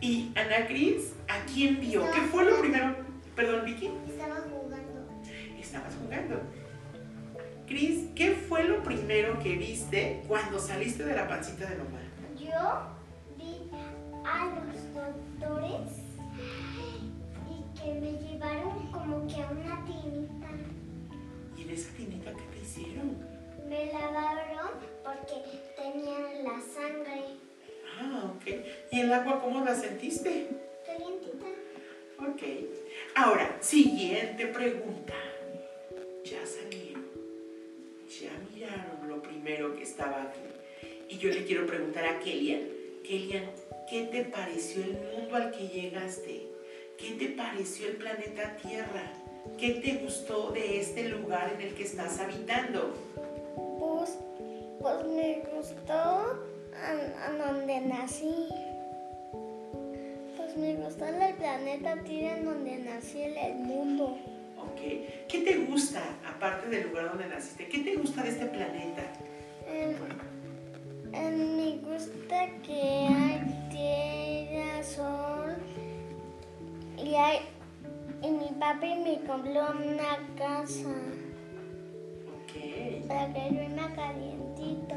Y 0.00 0.32
Ana 0.34 0.66
Cris, 0.66 1.12
¿a 1.28 1.44
quién 1.44 1.78
vio? 1.78 2.10
¿Qué 2.12 2.20
fue 2.22 2.44
lo 2.44 2.58
primero? 2.60 2.96
Perdón, 3.36 3.66
Vicky. 3.66 3.90
Estaba 4.08 4.36
jugando. 4.36 5.08
Estabas 5.60 5.94
jugando. 6.02 6.40
Cris, 7.66 8.06
¿qué 8.16 8.30
fue 8.32 8.64
lo 8.64 8.82
primero 8.82 9.38
que 9.40 9.56
viste 9.56 10.22
cuando 10.26 10.58
saliste 10.58 11.04
de 11.04 11.14
la 11.14 11.28
pancita 11.28 11.68
de 11.68 11.76
mamá? 11.76 12.00
Yo 12.38 13.36
vi 13.36 13.70
a 14.24 14.46
los 14.46 14.94
doctores 14.94 15.98
y 17.46 17.78
que 17.78 17.94
me 18.00 18.12
llevaron 18.12 18.90
como 18.90 19.26
que 19.26 19.42
a 19.42 19.50
una 19.50 19.84
tinita. 19.84 20.48
¿Y 21.56 21.62
en 21.62 21.70
esa 21.70 21.92
tinita 21.92 22.32
qué 22.32 22.42
te 22.42 22.60
hicieron? 22.62 23.18
Me 23.68 23.92
lavaron 23.92 24.70
porque 25.04 25.60
tenían 25.76 26.44
la 26.44 26.58
sangre 26.60 27.49
Ah, 27.98 28.32
ok. 28.34 28.54
¿Y 28.90 29.00
el 29.00 29.12
agua 29.12 29.40
cómo 29.40 29.64
la 29.64 29.74
sentiste? 29.74 30.48
calientita. 30.86 31.46
Ok. 32.18 32.42
Ahora, 33.14 33.56
siguiente 33.60 34.46
pregunta. 34.46 35.14
Ya 36.24 36.44
salieron. 36.46 37.04
Ya 38.20 38.30
miraron 38.52 39.08
lo 39.08 39.22
primero 39.22 39.74
que 39.74 39.82
estaba 39.82 40.22
aquí. 40.22 40.40
Y 41.08 41.18
yo 41.18 41.30
le 41.30 41.44
quiero 41.44 41.66
preguntar 41.66 42.06
a 42.06 42.18
Kellyan. 42.20 42.62
Kellyan, 43.04 43.50
¿qué 43.88 44.04
te 44.04 44.24
pareció 44.24 44.84
el 44.84 44.92
mundo 44.92 45.36
al 45.36 45.50
que 45.50 45.68
llegaste? 45.68 46.46
¿Qué 46.98 47.12
te 47.12 47.28
pareció 47.28 47.88
el 47.88 47.96
planeta 47.96 48.56
Tierra? 48.56 49.12
¿Qué 49.58 49.70
te 49.70 49.96
gustó 50.04 50.50
de 50.52 50.80
este 50.80 51.08
lugar 51.08 51.52
en 51.54 51.62
el 51.68 51.74
que 51.74 51.84
estás 51.84 52.20
habitando? 52.20 52.94
Pues, 53.78 54.18
pues 54.80 55.06
me 55.06 55.42
gustó 55.52 56.49
a, 56.84 57.26
a 57.26 57.32
donde 57.32 57.80
nací. 57.82 58.48
Pues 60.36 60.56
me 60.56 60.74
gustó 60.74 61.04
el 61.06 61.34
planeta 61.34 61.96
Tierra 62.02 62.38
en 62.38 62.44
donde 62.44 62.78
nací 62.78 63.22
el 63.22 63.54
mundo. 63.56 64.18
Ok. 64.58 64.80
¿Qué 65.28 65.40
te 65.44 65.58
gusta, 65.64 66.02
aparte 66.26 66.68
del 66.68 66.88
lugar 66.88 67.10
donde 67.10 67.28
naciste? 67.28 67.68
¿Qué 67.68 67.78
te 67.78 67.96
gusta 67.96 68.22
de 68.22 68.28
este 68.30 68.46
planeta? 68.46 69.02
Em, 71.12 71.56
me 71.56 71.78
gusta 71.78 72.48
que 72.62 72.82
hay 72.82 73.68
tierra, 73.70 74.82
sol 74.82 75.56
y 76.98 77.14
hay 77.14 77.38
y 78.22 78.30
mi 78.30 78.48
papi 78.58 78.94
me 78.96 79.20
compró 79.26 79.70
una 79.72 80.18
casa 80.36 80.90
Ok. 82.28 83.06
para 83.08 83.32
que 83.32 83.54
duerma 83.54 83.94
calientito. 83.94 84.96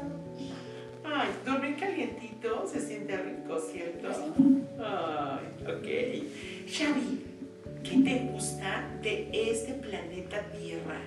Ay, 1.16 1.28
dormir 1.46 1.76
calientito 1.76 2.66
se 2.66 2.80
siente 2.80 3.16
rico, 3.16 3.60
¿cierto? 3.60 4.08
Ay, 4.80 5.46
ok. 5.62 6.68
Xavi, 6.68 7.22
¿qué 7.84 8.02
te 8.02 8.18
gusta 8.32 8.90
de 9.00 9.28
este 9.32 9.74
planeta 9.74 10.40
Tierra? 10.58 10.98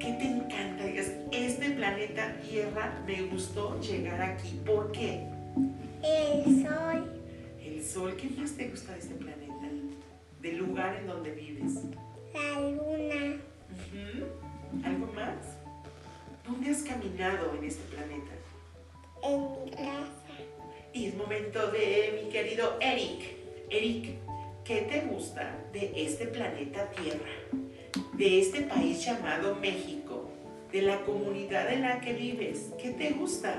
¿Qué 0.00 0.12
te 0.14 0.24
encanta? 0.24 0.84
Digas, 0.84 1.12
este 1.30 1.70
planeta 1.70 2.40
Tierra 2.40 3.00
me 3.06 3.22
gustó 3.22 3.80
llegar 3.80 4.20
aquí. 4.20 4.60
¿Por 4.66 4.90
qué? 4.90 5.24
El 6.02 6.66
sol, 6.66 7.20
El 7.64 7.84
sol, 7.84 8.16
¿qué 8.16 8.30
más 8.30 8.50
te 8.56 8.68
gusta 8.68 8.94
de 8.94 8.98
este 8.98 9.14
planeta? 9.14 9.68
Del 10.42 10.56
lugar 10.56 10.96
en 10.96 11.06
donde 11.06 11.30
vives. 11.30 11.74
la 12.34 12.60
luna. 12.62 13.36
¿Algo 14.84 15.06
más? 15.12 15.57
¿Dónde 16.48 16.70
has 16.70 16.82
caminado 16.82 17.54
en 17.58 17.64
este 17.64 17.82
planeta? 17.94 18.32
en 19.22 19.64
mi 19.64 19.70
casa. 19.70 20.12
Y 20.92 21.06
es 21.06 21.14
momento 21.16 21.70
de 21.72 22.22
mi 22.24 22.30
querido 22.30 22.76
Eric. 22.80 23.36
Eric, 23.68 24.14
¿qué 24.64 24.82
te 24.82 25.00
gusta 25.02 25.56
de 25.72 25.92
este 25.96 26.26
planeta 26.28 26.88
Tierra? 26.92 27.28
De 28.14 28.40
este 28.40 28.62
país 28.62 29.04
llamado 29.04 29.56
México, 29.56 30.30
de 30.72 30.82
la 30.82 31.02
comunidad 31.04 31.70
en 31.72 31.82
la 31.82 32.00
que 32.00 32.12
vives. 32.14 32.70
¿Qué 32.80 32.90
te 32.92 33.10
gusta? 33.10 33.56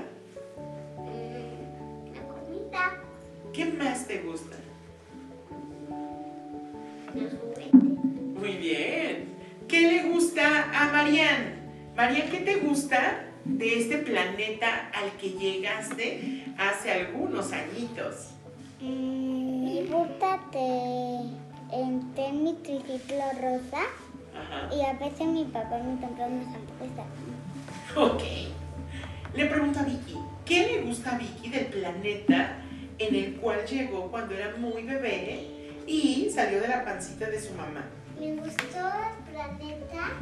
Mm, 0.98 2.14
La 2.14 2.22
comida, 2.22 3.02
¿Qué 3.52 3.64
más 3.66 4.06
te 4.08 4.18
gusta? 4.22 4.56
los 7.14 7.32
juguetes. 7.34 7.72
Muy 7.72 8.56
bien. 8.56 9.28
¿Qué 9.68 9.80
le 9.82 10.02
gusta 10.10 10.70
a 10.72 10.90
Marian? 10.92 11.59
Marian, 12.00 12.30
¿qué 12.30 12.38
te 12.38 12.56
gusta 12.56 13.26
de 13.44 13.78
este 13.78 13.98
planeta 13.98 14.90
al 14.94 15.10
que 15.20 15.32
llegaste 15.32 16.44
hace 16.56 16.92
algunos 16.92 17.52
añitos? 17.52 18.30
Mm, 18.80 19.64
Me 19.66 19.82
gusta 19.82 20.40
que 20.50 21.20
entré 21.70 22.26
en 22.28 22.42
mi 22.42 22.54
triciclo 22.54 23.22
rosa 23.42 23.82
Ajá. 24.34 24.74
y 24.74 24.80
a 24.80 24.94
veces 24.94 25.26
mi 25.26 25.44
papá 25.44 25.76
me 25.76 26.00
compró 26.00 26.24
unas 26.24 26.46
hamburguesas. 26.54 27.06
Ok. 27.94 28.22
Le 29.34 29.44
pregunto 29.44 29.80
a 29.80 29.82
Vicky, 29.82 30.16
¿qué 30.46 30.68
le 30.68 30.80
gusta 30.80 31.16
a 31.16 31.18
Vicky 31.18 31.50
del 31.50 31.66
planeta 31.66 32.62
en 32.98 33.14
el 33.14 33.36
cual 33.36 33.66
llegó 33.66 34.10
cuando 34.10 34.34
era 34.34 34.56
muy 34.56 34.84
bebé 34.84 35.48
y 35.86 36.30
salió 36.34 36.62
de 36.62 36.68
la 36.68 36.82
pancita 36.82 37.28
de 37.28 37.38
su 37.38 37.52
mamá? 37.52 37.84
Me 38.18 38.36
gustó 38.36 38.78
el 38.78 39.34
planeta 39.34 40.12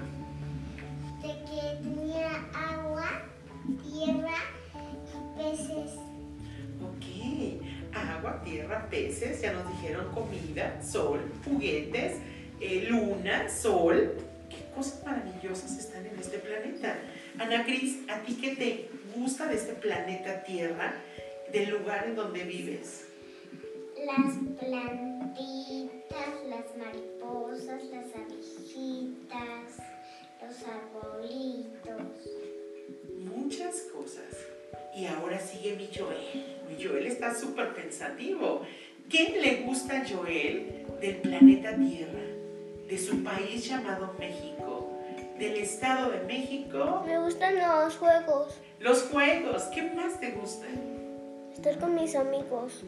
que 1.48 1.60
tenía 1.82 2.46
agua, 2.52 3.22
tierra 3.82 4.34
y 4.74 5.38
peces. 5.38 5.94
Ok. 6.82 7.06
Agua, 7.94 8.42
tierra, 8.44 8.86
peces, 8.90 9.40
ya 9.40 9.52
nos 9.52 9.68
dijeron 9.72 10.12
comida, 10.12 10.82
sol, 10.82 11.20
juguetes, 11.44 12.18
eh, 12.60 12.86
luna, 12.88 13.48
sol. 13.48 14.14
¿Qué 14.50 14.64
cosas 14.74 15.02
maravillosas 15.04 15.78
están 15.78 16.06
en 16.06 16.18
este 16.18 16.38
planeta? 16.38 16.98
Ana 17.38 17.64
Cris, 17.64 17.98
¿a 18.08 18.20
ti 18.20 18.38
qué 18.40 18.56
te 18.56 18.90
gusta 19.16 19.46
de 19.46 19.54
este 19.54 19.72
planeta 19.74 20.42
Tierra, 20.42 20.94
del 21.52 21.70
lugar 21.70 22.06
en 22.06 22.16
donde 22.16 22.44
vives? 22.44 23.06
Las 24.04 24.36
plantitas, 24.58 25.90
las 26.48 26.76
mariposas, 26.76 27.82
las 27.90 28.06
abejitas, 28.14 29.87
los 30.48 30.62
arbolitos. 30.62 32.02
muchas 33.18 33.82
cosas. 33.94 34.24
Y 34.96 35.06
ahora 35.06 35.38
sigue 35.38 35.76
mi 35.76 35.88
Joel. 35.94 36.56
Mi 36.68 36.82
Joel 36.82 37.06
está 37.06 37.34
súper 37.34 37.74
pensativo. 37.74 38.62
¿Qué 39.08 39.38
le 39.40 39.62
gusta 39.64 40.00
a 40.00 40.04
Joel 40.08 40.84
del 41.00 41.16
planeta 41.16 41.74
Tierra? 41.76 42.24
De 42.88 42.98
su 42.98 43.22
país 43.22 43.66
llamado 43.68 44.14
México. 44.18 44.88
Del 45.38 45.56
Estado 45.58 46.10
de 46.10 46.20
México. 46.24 47.02
Me 47.06 47.18
gustan 47.20 47.56
los 47.56 47.96
juegos, 47.96 48.58
Los 48.80 49.02
juegos. 49.04 49.62
¿Qué 49.74 49.82
más 49.82 50.18
te 50.20 50.30
gustan? 50.32 50.98
estar 51.52 51.78
con 51.80 51.94
mis 51.96 52.14
amigos, 52.14 52.84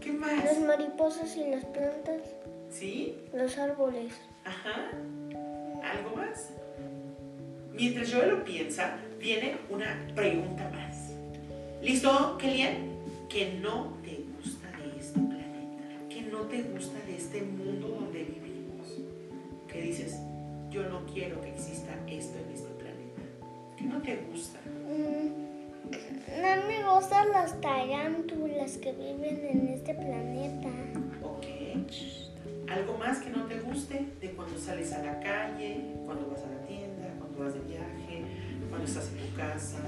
¿Qué 0.00 0.08
las 0.12 0.18
más? 0.18 0.60
mariposas 0.60 1.36
y 1.36 1.44
las 1.50 1.64
plantas, 1.66 2.22
¿Sí? 2.70 3.14
los 3.34 3.58
árboles. 3.58 4.14
Ajá. 4.44 4.90
Mientras 7.74 8.12
Joel 8.12 8.30
lo 8.30 8.44
piensa, 8.44 8.96
viene 9.18 9.56
una 9.70 10.06
pregunta 10.14 10.68
más. 10.70 11.12
¿Listo, 11.82 12.36
Kelian? 12.38 12.92
¿Qué 13.28 13.58
no 13.60 13.96
te 14.02 14.24
gusta 14.36 14.68
de 14.78 15.00
este 15.00 15.18
planeta? 15.18 15.82
¿Qué 16.08 16.22
no 16.22 16.38
te 16.42 16.62
gusta 16.64 16.98
de 17.06 17.16
este 17.16 17.42
mundo 17.42 17.88
donde 17.88 18.24
vivimos? 18.24 18.86
¿Qué 19.68 19.80
dices? 19.80 20.16
Yo 20.70 20.88
no 20.88 21.04
quiero 21.06 21.40
que 21.40 21.50
exista 21.50 21.92
esto 22.06 22.38
en 22.38 22.52
este 22.54 22.68
planeta. 22.74 23.22
¿Qué 23.76 23.84
no 23.84 24.00
te 24.02 24.16
gusta? 24.30 24.58
Mm, 24.66 25.52
No 26.42 26.66
me 26.68 26.94
gustan 26.94 27.30
las 27.30 27.60
tarántulas 27.60 28.76
que 28.78 28.92
viven 28.92 29.46
en 29.50 29.68
este 29.68 29.94
planeta. 29.94 30.68
Ok. 31.22 31.46
¿Algo 32.70 32.96
más 32.98 33.18
que 33.18 33.30
no 33.30 33.44
te 33.46 33.58
guste 33.60 34.06
de 34.20 34.30
cuando 34.32 34.58
sales 34.58 34.92
a 34.92 35.02
la 35.02 35.20
calle, 35.20 35.80
cuando 36.06 36.28
vas 36.30 36.42
a 36.42 36.48
la 36.48 36.66
tienda, 36.66 36.91
cuando 37.36 37.44
vas 37.44 37.54
de 37.54 37.60
viaje, 37.68 38.24
cuando 38.68 38.86
estás 38.86 39.08
en 39.12 39.18
tu 39.18 39.36
casa? 39.36 39.78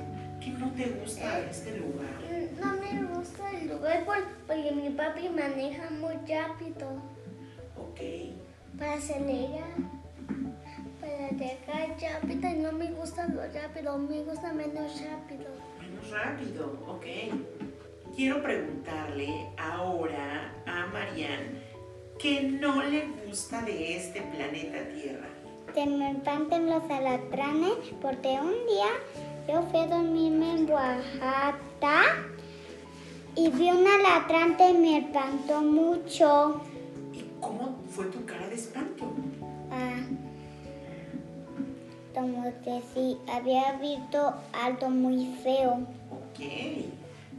¿Qué 0.40 0.50
no 0.50 0.70
te 0.72 0.84
gusta 1.00 1.40
de 1.40 1.50
este 1.50 1.78
lugar? 1.78 2.14
Mm, 2.20 2.60
No 2.60 2.76
me 2.76 3.14
gusta 3.14 3.50
el 3.50 3.68
lugar 3.68 4.04
por- 4.04 4.28
porque 4.46 4.72
mi 4.72 4.90
papi 4.90 5.28
maneja 5.30 5.88
muy 5.90 6.14
rápido 6.28 7.02
Ok. 7.76 8.00
para 8.78 8.94
acelerar, 8.94 9.74
para 11.00 11.30
llegar 11.30 11.96
rápido 12.02 12.48
y 12.50 12.54
no 12.60 12.72
me 12.72 12.90
gusta 12.92 13.26
lo 13.28 13.40
rápido, 13.52 13.98
me 13.98 14.22
gusta 14.24 14.52
menos 14.52 15.00
rápido. 15.02 15.50
Menos 15.80 16.10
rápido, 16.10 16.78
ok. 16.86 17.06
Quiero 18.16 18.42
preguntarle 18.42 19.28
ahora 19.56 20.52
a 20.66 20.86
Marianne 20.86 21.62
qué 22.18 22.42
no 22.42 22.82
le 22.84 23.06
gusta 23.26 23.62
de 23.62 23.96
este 23.96 24.20
planeta 24.22 24.78
Tierra. 24.94 25.28
Que 25.74 25.86
me 25.86 26.12
espanten 26.12 26.70
los 26.70 26.88
alacranes 26.88 27.72
porque 28.00 28.38
un 28.40 28.52
día 28.66 28.86
yo 29.48 29.62
fui 29.62 29.80
a 29.80 29.86
dormirme 29.88 30.52
en 30.52 30.70
Oaxaca 30.70 32.02
y 33.34 33.50
vi 33.50 33.70
un 33.70 33.84
alacrante 33.84 34.70
y 34.70 34.74
me 34.74 34.98
espantó 34.98 35.62
mucho. 35.62 36.60
¿Y 37.12 37.24
cómo 37.40 37.76
fue 37.90 38.04
tu 38.06 38.24
cara 38.24 38.46
de 38.46 38.54
espanto? 38.54 39.04
Ah, 39.72 40.06
como 42.14 42.44
que 42.62 42.80
sí, 42.94 43.18
había 43.26 43.72
visto 43.72 44.32
algo 44.52 44.90
muy 44.90 45.34
feo. 45.42 45.80
Ok. 46.12 46.38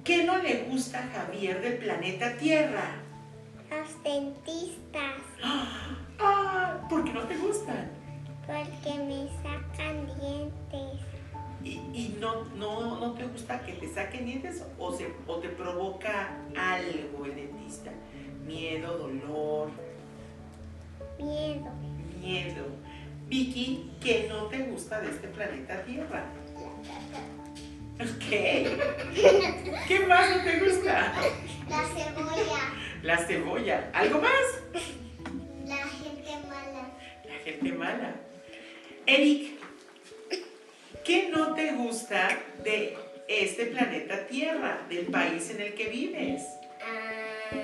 ¿Qué 0.04 0.24
no 0.26 0.38
le 0.39 0.65
gusta 0.65 1.00
a 1.00 1.08
Javier 1.08 1.62
del 1.62 1.78
planeta 1.78 2.36
Tierra? 2.38 2.95
Los 3.69 4.04
dentistas, 4.04 5.21
Ah, 6.19 6.86
¿por 6.89 7.04
qué 7.06 7.13
no 7.13 7.21
te 7.21 7.38
gustan? 7.38 8.04
Porque 8.45 8.99
me 8.99 9.27
sacan 9.43 10.05
dientes. 10.19 11.01
¿Y, 11.63 11.69
y 11.93 12.17
no, 12.19 12.43
no, 12.55 12.99
no 12.99 13.13
te 13.13 13.25
gusta 13.25 13.60
que 13.65 13.73
te 13.73 13.91
saquen 13.91 14.25
dientes 14.25 14.63
o, 14.77 14.91
se, 14.95 15.12
o 15.25 15.38
te 15.38 15.49
provoca 15.49 16.38
algo 16.55 17.25
el 17.25 17.36
dentista? 17.36 17.91
Miedo, 18.45 18.97
dolor, 18.99 19.69
Miedo. 21.17 21.71
miedo. 22.21 22.65
Vicky, 23.27 23.91
¿qué 23.99 24.27
no 24.29 24.43
te 24.45 24.60
gusta 24.60 25.01
de 25.01 25.10
este 25.10 25.27
planeta 25.29 25.81
Tierra? 25.84 26.25
¿Qué? 28.29 28.77
¿Qué 29.88 29.99
más 30.05 30.29
no 30.29 30.43
te 30.43 30.60
gusta? 30.60 31.13
La 31.69 31.84
cebolla, 31.88 32.60
La 33.01 33.17
cebolla. 33.17 33.89
¿Algo 33.93 34.21
más? 34.21 34.31
la 35.65 35.77
gente 35.77 36.31
mala. 36.47 36.89
La 37.25 37.36
gente 37.43 37.71
mala. 37.73 38.15
Eric, 39.07 39.51
¿qué 41.03 41.29
no 41.29 41.53
te 41.53 41.73
gusta 41.73 42.39
de 42.63 42.97
este 43.27 43.67
planeta 43.67 44.25
Tierra, 44.25 44.81
del 44.89 45.05
país 45.07 45.51
en 45.51 45.61
el 45.61 45.75
que 45.75 45.89
vives? 45.89 46.43
Ah, 46.81 47.55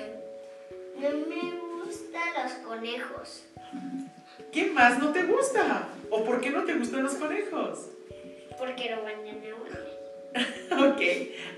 no 1.00 1.10
me 1.26 1.84
gustan 1.84 2.44
los 2.44 2.52
conejos. 2.64 3.44
¿Qué 4.52 4.66
más 4.66 5.00
no 5.00 5.10
te 5.10 5.24
gusta? 5.24 5.88
¿O 6.10 6.24
por 6.24 6.40
qué 6.40 6.50
no 6.50 6.62
te 6.62 6.74
gustan 6.74 7.02
los 7.02 7.14
conejos? 7.14 7.88
Porque 8.56 8.90
no 8.90 9.02
van 9.02 9.14
a 9.14 9.32
agua. 9.50 9.68
Ok. 10.92 11.02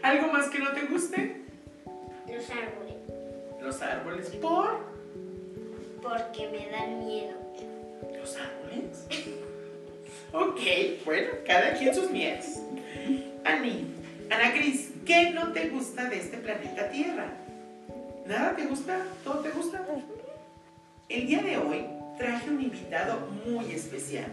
¿Algo 0.02 0.32
más 0.32 0.48
que 0.48 0.58
no 0.60 0.72
te 0.72 0.86
guste? 0.86 1.42
Los 2.26 2.50
árboles. 2.50 2.96
Los 3.60 3.82
árboles. 3.82 4.30
¿Por? 4.40 4.80
Porque 6.02 6.48
me 6.48 6.70
dan 6.70 7.06
miedo. 7.06 7.34
¿Los 8.18 8.36
árboles? 8.36 9.06
Ok, 10.36 10.60
bueno, 11.04 11.28
cada 11.46 11.74
quien 11.74 11.94
sus 11.94 12.10
miedos. 12.10 12.58
Ani, 13.44 13.86
Ana 14.28 14.52
Cris, 14.52 14.90
¿qué 15.06 15.30
no 15.30 15.52
te 15.52 15.68
gusta 15.68 16.10
de 16.10 16.18
este 16.18 16.38
planeta 16.38 16.90
Tierra? 16.90 17.32
¿Nada 18.26 18.56
te 18.56 18.66
gusta? 18.66 18.98
¿Todo 19.22 19.42
te 19.42 19.50
gusta? 19.50 19.86
El 21.08 21.28
día 21.28 21.40
de 21.40 21.56
hoy 21.56 21.86
traje 22.18 22.50
un 22.50 22.60
invitado 22.60 23.28
muy 23.46 23.70
especial. 23.70 24.26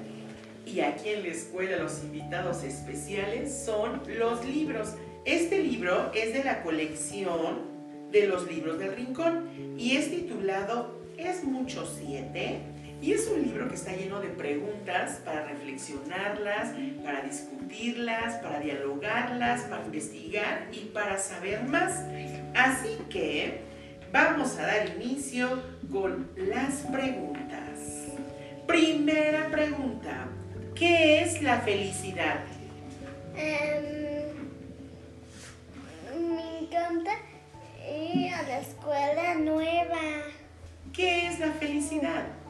Y 0.66 0.80
aquí 0.80 1.10
en 1.10 1.22
la 1.22 1.30
escuela 1.30 1.78
los 1.78 2.02
invitados 2.02 2.64
especiales 2.64 3.64
son 3.64 4.02
los 4.18 4.44
libros. 4.44 4.96
Este 5.26 5.60
libro 5.60 6.12
es 6.16 6.34
de 6.34 6.44
la 6.44 6.64
colección 6.64 7.60
de 8.12 8.26
los 8.26 8.52
libros 8.52 8.80
del 8.80 8.96
rincón 8.96 9.76
y 9.78 9.98
es 9.98 10.10
titulado 10.10 11.00
Es 11.16 11.44
mucho 11.44 11.86
siete 11.86 12.71
y 13.02 13.14
es 13.14 13.28
un 13.28 13.42
libro 13.42 13.68
que 13.68 13.74
está 13.74 13.94
lleno 13.96 14.20
de 14.22 14.30
preguntas 14.30 15.20
para 15.26 15.46
reflexionarlas, 15.48 16.76
para 17.04 17.22
discutirlas, 17.22 18.36
para 18.36 18.60
dialogarlas, 18.60 19.62
para 19.62 19.86
investigar 19.86 20.68
y 20.72 20.86
para 20.94 21.18
saber 21.18 21.64
más. 21.64 22.06
Así 22.54 23.00
que 23.10 23.62
vamos 24.12 24.56
a 24.60 24.68
dar 24.68 24.90
inicio 25.02 25.64
con 25.92 26.30
las 26.36 26.82
preguntas. 26.92 28.12
Primera 28.68 29.50
pregunta, 29.50 30.28
¿qué 30.76 31.24
es 31.24 31.42
la 31.42 31.60
felicidad? 31.62 32.42
Em, 33.36 34.32
me 36.36 36.60
encanta 36.60 37.14
ir 37.90 38.32
a 38.32 38.44
la 38.44 38.60
escuela 38.60 39.36
nueva. 39.36 40.00
¿Qué 40.94 41.28
es 41.28 41.40
la 41.40 41.52
felicidad? 41.54 42.41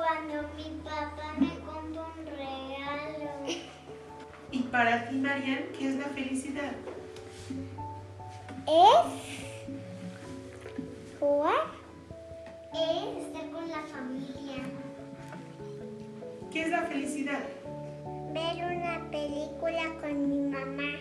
Cuando 0.00 0.48
mi 0.56 0.80
papá 0.82 1.34
me 1.38 1.50
compra 1.60 2.06
un 2.16 2.24
regalo. 2.24 3.28
Y 4.50 4.58
para 4.72 5.06
ti, 5.06 5.16
Marian, 5.16 5.64
¿qué 5.78 5.90
es 5.90 5.96
la 5.96 6.06
felicidad? 6.06 6.72
Es 8.66 9.10
jugar. 11.20 11.66
Es 12.72 13.26
estar 13.26 13.50
con 13.50 13.68
la 13.68 13.82
familia. 13.82 14.62
¿Qué 16.50 16.62
es 16.62 16.70
la 16.70 16.82
felicidad? 16.84 17.40
Ver 18.32 18.56
una 18.74 19.10
película 19.10 19.82
con 20.00 20.30
mi 20.30 20.40
mamá. 20.50 20.98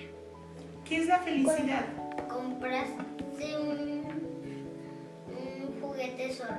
¿Qué 0.84 0.98
es 0.98 1.08
la 1.08 1.20
felicidad? 1.20 1.86
Compraste 2.28 3.58
un, 3.62 4.04
un 5.30 5.82
juguete 5.82 6.34
solo. 6.34 6.52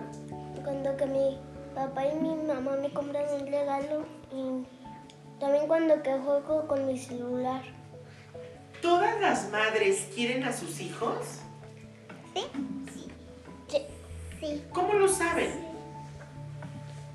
Cuando 0.65 0.97
que 0.97 1.05
mi 1.05 1.50
papá 1.75 2.07
y 2.07 2.17
mi 2.17 2.35
mamá 2.35 2.77
me 2.77 2.93
compran 2.93 3.25
un 3.41 3.47
regalo 3.47 4.05
y 4.33 4.67
también 5.41 5.67
cuando 5.67 6.03
que 6.03 6.13
juego 6.19 6.67
con 6.67 6.87
mi 6.87 6.99
celular. 6.99 7.63
¿Todas 8.83 9.21
las 9.21 9.51
madres 9.51 10.09
quieren 10.15 10.45
a 10.45 10.53
sus 10.53 10.81
hijos? 10.81 11.41
Sí. 12.35 12.47
Sí. 14.41 14.63
¿Cómo 14.73 14.95
lo 14.95 15.09
saben? 15.09 15.51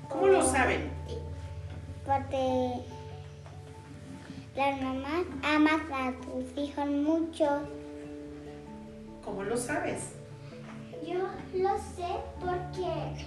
¿Cómo 0.08 0.28
lo 0.28 0.42
saben? 0.42 0.90
Porque 2.04 2.84
las 4.54 4.80
mamás 4.80 5.24
aman 5.42 5.92
a 5.92 6.12
sus 6.22 6.56
hijos 6.56 6.86
mucho. 6.86 7.62
¿Cómo 9.24 9.42
lo 9.42 9.56
sabes? 9.56 10.12
Yo 11.04 11.18
lo 11.54 11.76
sé 11.76 12.06
porque 12.40 13.26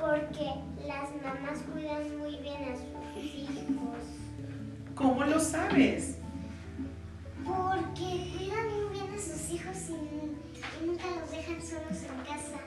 porque 0.00 0.54
las 0.86 1.10
mamás 1.22 1.58
cuidan 1.72 2.18
muy 2.18 2.36
bien 2.36 2.64
a 2.64 2.74
sus 2.74 3.22
hijos. 3.22 3.98
¿Cómo 4.94 5.24
lo 5.24 5.38
sabes? 5.38 6.16
Porque 7.44 8.32
cuidan 8.36 8.66
muy 8.68 8.98
bien 8.98 9.14
a 9.14 9.18
sus 9.18 9.50
hijos 9.50 9.76
y, 9.88 9.92
y 9.92 10.86
nunca 10.86 11.04
los 11.18 11.30
dejan 11.30 11.60
solos 11.60 12.02
en 12.02 12.24
casa. 12.24 12.58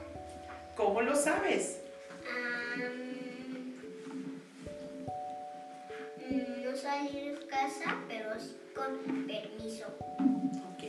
¿Cómo 0.75 1.01
lo 1.01 1.15
sabes? 1.15 1.79
Mm, 6.29 6.63
no 6.63 6.75
salir 6.75 7.39
de 7.39 7.47
casa, 7.47 7.97
pero 8.07 8.39
sí 8.39 8.57
con 8.75 9.27
permiso. 9.27 9.87
Ok. 10.73 10.83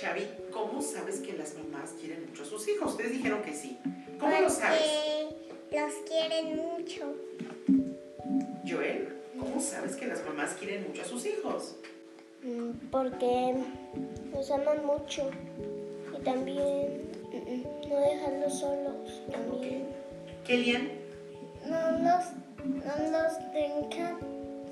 Xavi, 0.00 0.28
¿cómo 0.52 0.82
sabes 0.82 1.20
que 1.20 1.32
las 1.34 1.54
mamás 1.54 1.92
quieren 2.00 2.26
mucho 2.28 2.42
a 2.42 2.46
sus 2.46 2.66
hijos? 2.68 2.92
Ustedes 2.92 3.12
dijeron 3.12 3.42
que 3.42 3.54
sí. 3.54 3.78
¿Cómo 4.18 4.40
lo 4.40 4.50
sabes? 4.50 5.15
Porque 5.76 5.80
los 5.80 5.94
quieren 6.08 6.56
mucho. 6.56 7.14
Joel, 8.66 9.08
¿cómo 9.38 9.60
sabes 9.60 9.96
que 9.96 10.06
las 10.06 10.24
mamás 10.24 10.54
quieren 10.54 10.86
mucho 10.88 11.02
a 11.02 11.04
sus 11.04 11.26
hijos? 11.26 11.76
Mm, 12.42 12.88
Porque 12.90 13.54
nos 14.32 14.50
aman 14.50 14.86
mucho 14.86 15.30
y 16.18 16.22
también 16.22 17.02
mm, 17.30 17.36
mm, 17.36 17.88
no 17.90 18.00
dejarlos 18.00 18.58
solos 18.58 19.22
también. 19.30 19.84
Kellyanne, 20.46 20.90
No 21.66 21.90
los, 21.98 22.24
no 22.64 23.10
los 23.10 23.52
dejan 23.52 24.18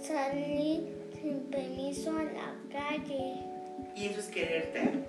salir 0.02 0.88
sin 1.20 1.40
permiso 1.50 2.10
a 2.16 2.22
la 2.22 2.54
calle. 2.72 3.34
¿y 3.94 4.06
eso 4.06 4.20
es 4.20 4.26
quererte? 4.28 5.04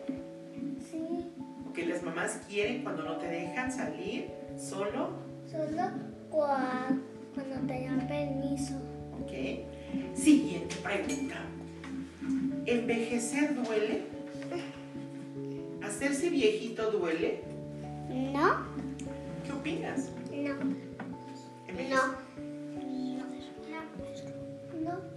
Sí, 0.92 1.26
Que 1.74 1.86
las 1.86 2.04
mamás 2.04 2.42
quieren 2.50 2.84
cuando 2.84 3.04
no 3.04 3.18
te 3.18 3.28
dejan 3.28 3.72
salir 3.72 4.30
solo. 4.58 5.25
Solo 5.56 5.84
cua- 6.32 7.00
cuando 7.34 7.68
te 7.68 7.86
dan 7.86 8.08
permiso. 8.08 8.76
Ok. 9.22 10.16
Siguiente 10.16 10.76
pregunta. 10.84 11.36
¿Envejecer 12.66 13.56
duele? 13.56 14.04
¿Hacerse 15.84 16.30
viejito 16.30 16.92
duele? 16.92 17.42
¿No? 18.10 18.66
¿Qué 19.46 19.52
opinas? 19.52 20.10
No. 20.32 20.56
No. 21.90 22.26
No. 24.84 25.16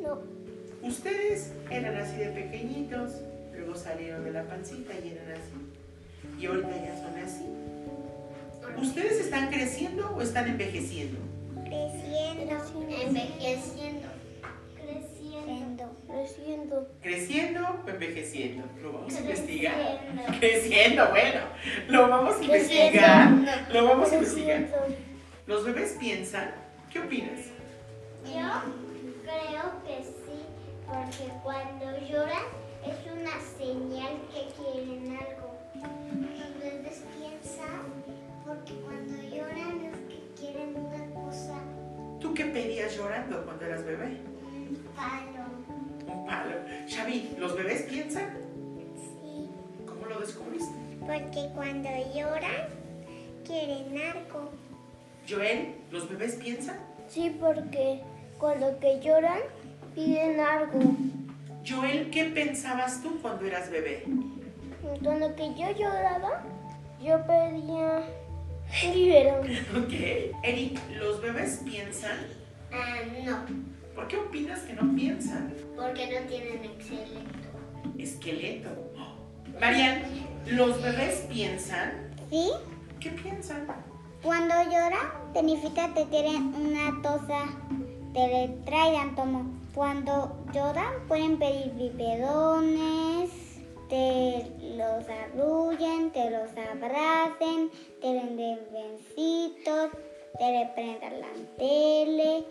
No, 0.00 0.18
Ustedes 0.82 1.52
eran 1.70 1.96
así 1.96 2.16
de 2.18 2.26
pequeñitos, 2.28 3.20
luego 3.52 3.74
salieron 3.74 4.22
de 4.24 4.32
la 4.32 4.44
pancita 4.46 4.92
y 5.02 5.08
eran 5.08 5.32
así. 5.32 6.38
Y 6.40 6.46
ahorita 6.46 6.68
ya 6.70 6.96
son 6.96 7.18
así. 7.18 7.44
¿Ustedes 8.76 9.20
están 9.20 9.48
creciendo 9.50 10.14
o 10.14 10.20
están 10.20 10.48
envejeciendo? 10.48 11.18
Creciendo. 11.64 12.56
Envejeciendo. 12.90 14.08
Creciendo. 14.74 15.96
creciendo. 16.06 16.88
¿Creciendo 17.02 17.60
o 17.84 17.88
envejeciendo? 17.88 18.64
Lo 18.82 18.92
vamos 18.92 19.14
a 19.14 19.20
investigar. 19.20 19.74
Creciendo. 19.74 20.38
Creciendo, 20.40 21.08
bueno. 21.10 21.40
Lo 21.88 22.08
vamos 22.08 22.36
a 22.36 22.44
investigar. 22.44 23.32
Lo 23.72 23.84
vamos 23.84 24.12
a 24.12 24.14
investigar. 24.16 24.66
¿Los 25.46 25.64
bebés 25.64 25.96
piensan? 25.98 26.50
¿Qué 26.92 27.00
opinas? 27.00 27.40
Yo 28.24 28.62
creo 29.22 29.62
que 29.86 30.02
sí, 30.02 30.42
porque 30.86 31.32
cuando 31.42 31.84
lloran 32.08 32.44
es 32.84 33.12
una 33.12 33.40
señal 33.56 34.14
que 34.32 34.48
quieren 34.54 35.16
algo. 35.16 35.56
Los 35.74 36.62
bebés 36.62 37.02
piensan 37.16 37.95
cuando 38.74 39.22
lloran 39.22 39.80
es 39.84 39.96
que 40.08 40.22
quieren 40.40 40.74
una 40.76 41.22
cosa, 41.22 41.54
¿Tú 42.20 42.34
qué 42.34 42.44
pedías 42.46 42.96
llorando 42.96 43.44
cuando 43.44 43.64
eras 43.66 43.84
bebé? 43.84 44.18
un 44.42 44.76
palo. 44.96 46.14
Un 46.14 46.26
palo. 46.26 46.56
Xavi, 46.88 47.34
¿los 47.38 47.54
bebés 47.56 47.82
piensan? 47.82 48.30
Sí, 48.96 49.48
¿Cómo 49.86 50.06
lo 50.06 50.20
descubriste? 50.20 50.72
porque 51.00 51.48
cuando 51.54 51.88
lloran 52.14 52.68
quieren 53.44 53.96
algo. 53.98 54.50
Joel, 55.28 55.74
¿los 55.92 56.08
bebés 56.08 56.34
piensan? 56.36 56.76
Sí, 57.08 57.36
porque 57.38 58.00
cuando 58.38 58.78
que 58.80 59.00
lloran 59.00 59.38
piden 59.94 60.40
algo. 60.40 60.80
Joel, 61.68 62.10
¿qué 62.10 62.24
pensabas 62.24 63.02
tú 63.02 63.18
cuando 63.22 63.44
eras 63.44 63.70
bebé? 63.70 64.04
Cuando 65.02 65.34
que 65.36 65.54
yo 65.54 65.70
lloraba, 65.72 66.42
yo 67.02 67.18
pedía 67.26 68.02
biberón. 68.94 69.46
Ok. 69.76 69.92
Eric, 70.42 70.78
¿los 70.98 71.20
bebés 71.20 71.60
piensan? 71.64 72.18
Ah, 72.72 72.96
no, 73.24 73.44
¿Por 73.94 74.08
qué 74.08 74.16
opinas 74.18 74.60
que 74.60 74.74
no 74.74 74.94
piensan? 74.94 75.54
porque 75.76 76.06
no 76.06 76.26
tienen 76.28 76.64
esqueleto. 76.64 77.18
Esqueleto. 77.98 78.68
Marian, 79.60 80.02
¿los 80.46 80.82
bebés 80.82 81.26
piensan? 81.30 82.10
¿Sí? 82.30 82.50
¿Qué 83.00 83.10
piensan? 83.10 83.66
Cuando 84.22 84.54
lloran, 84.64 85.06
significa 85.34 85.92
que 85.94 86.04
tienen 86.06 86.54
una 86.54 87.00
tosa, 87.02 87.44
te 88.12 88.26
le 88.26 88.48
traigan 88.64 89.14
tomo. 89.14 89.44
Cuando 89.74 90.44
lloran, 90.52 90.92
pueden 91.08 91.38
pedir 91.38 91.72
biberones 91.74 93.30
te 93.88 94.46
los 94.76 95.04
arrullen, 95.08 96.10
te 96.12 96.30
los 96.30 96.50
abracen, 96.50 97.70
te 98.00 98.06
den 98.06 98.36
besitos, 98.36 99.90
te 100.38 100.64
reprendan 100.64 101.20
la 101.20 101.28
tele. 101.58 102.44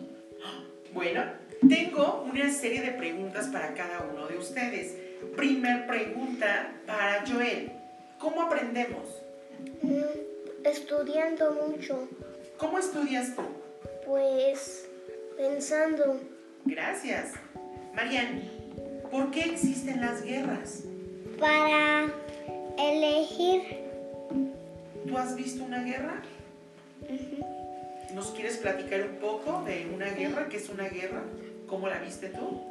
Bueno, 0.93 1.23
tengo 1.67 2.25
una 2.31 2.49
serie 2.51 2.81
de 2.81 2.91
preguntas 2.91 3.47
para 3.47 3.73
cada 3.73 4.07
uno 4.11 4.27
de 4.27 4.37
ustedes. 4.37 4.95
Primer 5.35 5.87
pregunta 5.87 6.71
para 6.87 7.25
Joel. 7.27 7.71
¿Cómo 8.19 8.41
aprendemos? 8.43 9.21
Mm, 9.81 10.01
Estudiando 10.63 11.51
mucho, 11.51 12.07
¿Cómo 12.57 12.79
estudias 12.79 13.35
tú? 13.35 13.41
pues 14.05 14.87
pensando, 15.37 16.19
Gracias. 16.65 17.33
Marian, 17.93 18.41
¿por 19.11 19.29
qué 19.31 19.41
existen 19.41 20.01
las 20.01 20.23
guerras? 20.23 20.83
Para 21.39 22.07
elegir, 22.77 23.61
¿Tú 25.07 25.17
has 25.17 25.35
visto 25.35 25.63
una 25.63 25.83
guerra? 25.83 26.21
¿Nos 28.13 28.27
quieres 28.27 28.57
platicar 28.57 29.01
un 29.01 29.17
poco 29.17 29.63
de 29.63 29.87
una 29.93 30.07
guerra? 30.07 30.47
¿Qué 30.49 30.57
es 30.57 30.69
una 30.69 30.85
guerra? 30.85 31.21
¿Cómo 31.67 31.87
la 31.87 31.99
viste 31.99 32.29
tú? 32.29 32.61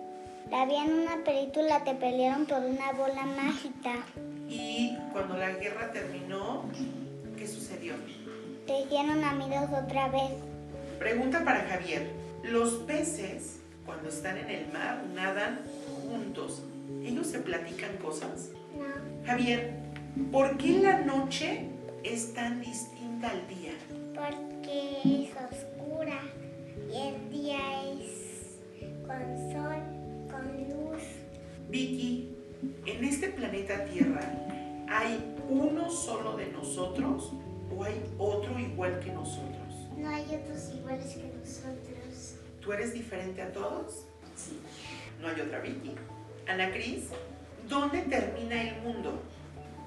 la 0.51 0.67
vi 0.67 0.77
en 0.77 0.93
una 0.93 1.25
película, 1.25 1.83
te 1.85 1.95
pelearon 1.95 2.47
por 2.47 2.59
una 2.59 2.93
bola 2.93 3.25
mágica. 3.25 4.05
Y 4.49 4.97
cuando 5.13 5.37
la 5.37 5.51
guerra 5.53 5.91
terminó, 5.93 6.65
¿qué 7.37 7.47
sucedió? 7.47 7.95
Te 8.67 8.81
hicieron 8.81 9.25
amigos 9.25 9.69
otra 9.85 10.09
vez. 10.09 10.33
Pregunta 10.99 11.45
para 11.45 11.61
Javier. 11.67 12.09
Los 12.43 12.75
peces, 12.87 13.61
cuando 13.87 14.09
están 14.09 14.37
en 14.39 14.51
el 14.51 14.73
mar, 14.73 15.03
nadan 15.15 15.61
juntos. 16.09 16.63
¿Ellos 17.05 17.27
se 17.27 17.39
platican 17.39 17.97
cosas? 17.99 18.51
No, 18.77 19.27
Javier, 19.27 19.75
¿por 20.33 20.57
qué 20.57 20.81
la 20.81 21.01
noche 21.01 21.69
es 22.03 22.35
tan 22.35 22.61
distinta 22.61 23.31
al 23.31 23.47
día? 23.49 23.73
porque 24.15 25.01
es 25.05 25.31
oscura 25.37 26.21
y 26.91 26.97
el 26.97 27.31
día 27.31 27.59
es 27.93 28.61
con 29.07 29.53
sol, 29.53 29.83
con 30.31 30.69
luz. 30.69 31.03
Vicky, 31.69 32.37
en 32.87 33.05
este 33.05 33.29
planeta 33.29 33.85
Tierra, 33.87 34.21
¿hay 34.89 35.35
uno 35.49 35.91
solo 35.91 36.37
de 36.37 36.47
nosotros 36.47 37.33
o 37.77 37.85
hay 37.85 38.03
otro 38.19 38.59
igual 38.59 39.01
que 39.01 39.13
nosotros? 39.13 39.75
No 39.97 40.09
hay 40.09 40.23
otros 40.23 40.73
iguales 40.75 41.15
que 41.15 41.33
nosotros. 41.39 42.37
¿Tú 42.61 42.73
eres 42.73 42.95
diferente 42.95 43.43
a 43.43 43.53
todos? 43.53 44.07
Sí. 44.37 44.59
No 45.21 45.29
hay 45.29 45.41
otra 45.41 45.61
Vicky. 45.61 45.95
Ana 46.49 46.71
Cris, 46.71 47.09
¿dónde 47.69 48.03
termina 48.03 48.61
el 48.63 48.81
mundo? 48.83 49.23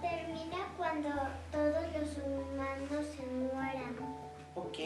Termina 0.01 0.73
cuando 0.77 1.09
todos 1.51 1.85
los 1.93 2.17
humanos 2.17 3.05
se 3.15 3.25
mueran. 3.25 3.95
¿Ok? 4.55 4.77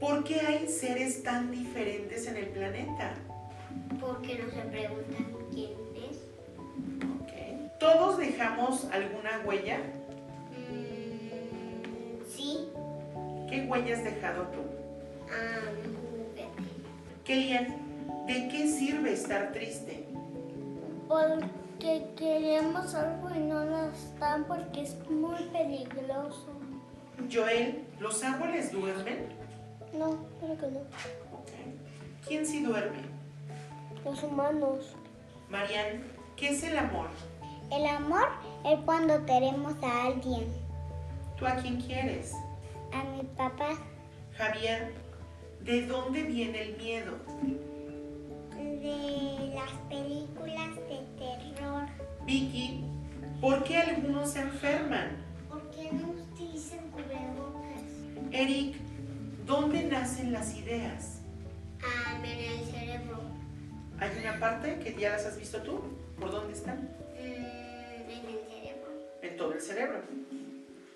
¿Por 0.00 0.24
qué 0.24 0.40
hay 0.40 0.68
seres 0.68 1.22
tan 1.22 1.50
diferentes 1.50 2.26
en 2.26 2.36
el 2.36 2.46
planeta? 2.48 3.14
Porque 4.00 4.38
no 4.38 4.50
se 4.50 4.60
preguntan 4.68 5.26
quién 5.52 5.70
es. 5.96 6.18
¿Ok? 7.22 7.78
¿Todos 7.78 8.18
dejamos 8.18 8.84
alguna 8.86 9.40
huella? 9.46 9.78
Mm, 10.50 12.24
sí, 12.28 12.68
¿Qué 13.48 13.64
huella 13.68 13.96
has 13.96 14.04
dejado 14.04 14.42
tú? 14.48 14.60
ah, 15.30 15.70
un 15.70 15.96
juguete. 15.96 16.48
Kellyan, 17.24 18.26
¿de 18.26 18.48
qué 18.48 18.66
sirve 18.68 19.12
estar 19.12 19.52
triste? 19.52 20.06
Porque 21.12 22.06
queremos 22.16 22.94
algo 22.94 23.28
y 23.34 23.40
no 23.40 23.64
nos 23.64 24.18
dan 24.18 24.44
porque 24.44 24.82
es 24.82 24.96
muy 25.10 25.42
peligroso. 25.52 26.48
Joel, 27.30 27.84
¿los 28.00 28.24
árboles 28.24 28.72
duermen? 28.72 29.28
No, 29.92 30.16
creo 30.40 30.56
que 30.56 30.66
no. 30.68 30.80
Ok. 30.80 31.50
¿Quién 32.26 32.46
sí 32.46 32.62
duerme? 32.62 33.02
Los 34.04 34.22
humanos. 34.22 34.94
Marian, 35.50 36.02
¿qué 36.36 36.48
es 36.50 36.62
el 36.64 36.78
amor? 36.78 37.08
El 37.70 37.86
amor 37.86 38.28
es 38.64 38.80
cuando 38.86 39.24
queremos 39.26 39.74
a 39.82 40.06
alguien. 40.06 40.46
¿Tú 41.38 41.46
a 41.46 41.56
quién 41.56 41.80
quieres? 41.80 42.32
A 42.92 43.04
mi 43.04 43.22
papá, 43.36 43.76
Javier, 44.36 44.92
¿de 45.60 45.86
dónde 45.86 46.22
viene 46.22 46.62
el 46.62 46.76
miedo? 46.76 47.16
De 48.56 49.54
las 49.54 49.72
películas 49.88 50.76
de. 50.88 50.91
Vicky, 52.24 52.84
¿por 53.40 53.64
qué 53.64 53.78
algunos 53.78 54.30
se 54.30 54.40
enferman? 54.40 55.16
¿Por 55.48 55.70
qué 55.70 55.90
no 55.92 56.10
utilizan 56.10 56.78
cubrebocas? 56.90 57.82
Eric, 58.30 58.76
¿dónde 59.44 59.82
nacen 59.84 60.32
las 60.32 60.56
ideas? 60.56 61.18
Ah, 61.82 62.20
en 62.24 62.38
el 62.38 62.64
cerebro. 62.66 63.18
¿Hay 63.98 64.10
una 64.20 64.38
parte 64.38 64.78
que 64.78 64.94
ya 64.94 65.10
las 65.10 65.26
has 65.26 65.38
visto 65.38 65.62
tú? 65.62 65.80
¿Por 66.18 66.30
dónde 66.30 66.52
están? 66.52 66.90
Mm, 67.14 68.10
en 68.10 68.26
el 68.26 68.40
cerebro. 68.48 68.90
En 69.22 69.36
todo 69.36 69.52
el 69.52 69.60
cerebro. 69.60 70.00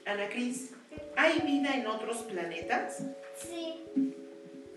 Ana 0.06 0.28
Cris, 0.28 0.74
¿hay 1.16 1.40
vida 1.40 1.74
en 1.74 1.88
otros 1.88 2.18
planetas? 2.18 3.02
Sí. 3.36 3.82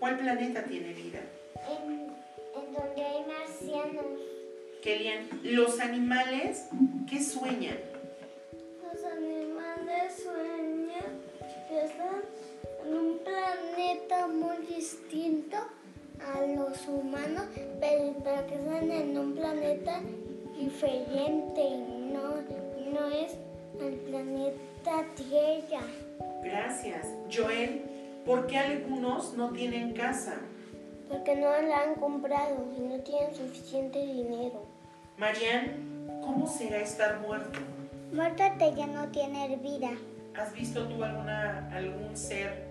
¿Cuál 0.00 0.18
planeta 0.18 0.64
tiene 0.64 0.92
vida? 0.94 1.20
En, 1.68 2.10
en 2.56 2.72
donde 2.72 3.04
hay 3.04 3.24
marcianos. 3.26 4.29
Kellyan, 4.82 5.28
¿los 5.42 5.78
animales 5.78 6.66
qué 7.08 7.22
sueñan? 7.22 7.76
Los 8.82 9.04
animales 9.04 10.22
sueñan 10.22 11.20
que 11.68 11.84
están 11.84 12.22
en 12.86 12.96
un 12.96 13.18
planeta 13.18 14.26
muy 14.26 14.56
distinto 14.74 15.58
a 16.34 16.40
los 16.46 16.88
humanos, 16.88 17.44
pero, 17.78 18.14
pero 18.24 18.46
que 18.46 18.54
están 18.54 18.90
en 18.90 19.18
un 19.18 19.34
planeta 19.34 20.00
diferente 20.58 21.60
y 21.60 22.12
no, 22.12 22.36
no 22.90 23.06
es 23.08 23.32
el 23.80 23.94
planeta 23.96 25.04
Tierra. 25.14 25.84
Gracias. 26.42 27.06
Joel, 27.30 27.82
¿por 28.24 28.46
qué 28.46 28.58
algunos 28.58 29.34
no 29.34 29.50
tienen 29.50 29.92
casa? 29.92 30.36
Porque 31.10 31.34
no 31.36 31.50
la 31.50 31.82
han 31.82 31.94
comprado 31.96 32.66
y 32.78 32.80
no 32.80 32.98
tienen 33.00 33.34
suficiente 33.34 33.98
dinero. 33.98 34.69
Marian, 35.20 36.18
¿cómo 36.22 36.46
será 36.46 36.78
estar 36.78 37.20
muerto? 37.20 37.60
muerto 38.10 38.74
ya 38.74 38.86
no 38.86 39.06
tiene 39.08 39.54
vida. 39.58 39.90
¿Has 40.34 40.50
visto 40.54 40.88
tú 40.88 41.04
alguna, 41.04 41.68
algún 41.74 42.16
ser 42.16 42.64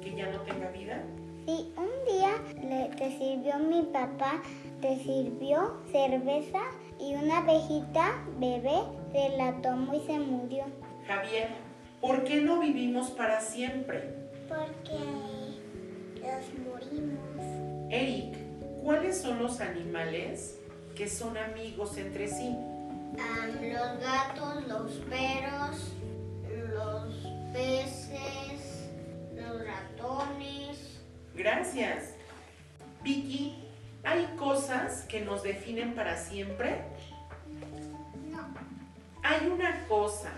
que 0.00 0.12
ya 0.16 0.28
no 0.32 0.40
tenga 0.40 0.68
vida? 0.72 1.04
Sí, 1.46 1.72
un 1.76 2.12
día 2.12 2.32
le, 2.60 2.88
te 2.96 3.16
sirvió 3.16 3.60
mi 3.60 3.82
papá, 3.82 4.42
te 4.80 4.98
sirvió 4.98 5.80
cerveza 5.92 6.58
y 6.98 7.14
una 7.14 7.38
abejita 7.38 8.20
bebé 8.40 8.82
se 9.12 9.36
la 9.36 9.52
tomó 9.62 9.94
y 9.94 10.00
se 10.06 10.18
murió. 10.18 10.64
Javier, 11.06 11.50
¿por 12.00 12.24
qué 12.24 12.40
no 12.40 12.58
vivimos 12.58 13.12
para 13.12 13.40
siempre? 13.40 14.12
Porque 14.48 14.98
los 16.20 16.66
morimos. 16.66 17.92
Eric, 17.92 18.34
¿cuáles 18.82 19.20
son 19.20 19.40
los 19.40 19.60
animales 19.60 20.58
que 20.96 21.08
son 21.08 21.36
amigos 21.36 21.96
entre 21.98 22.26
sí? 22.26 22.56
Los 23.60 24.00
gatos, 24.00 24.66
los 24.66 24.92
perros, 25.10 25.92
los 26.72 27.14
peces, 27.52 28.88
los 29.34 29.64
ratones. 29.64 30.98
Gracias. 31.34 32.14
Vicky, 33.02 33.62
¿hay 34.04 34.24
cosas 34.38 35.02
que 35.02 35.20
nos 35.20 35.42
definen 35.42 35.94
para 35.94 36.16
siempre? 36.16 36.82
No. 38.30 38.48
Hay 39.22 39.46
una 39.48 39.86
cosa 39.86 40.32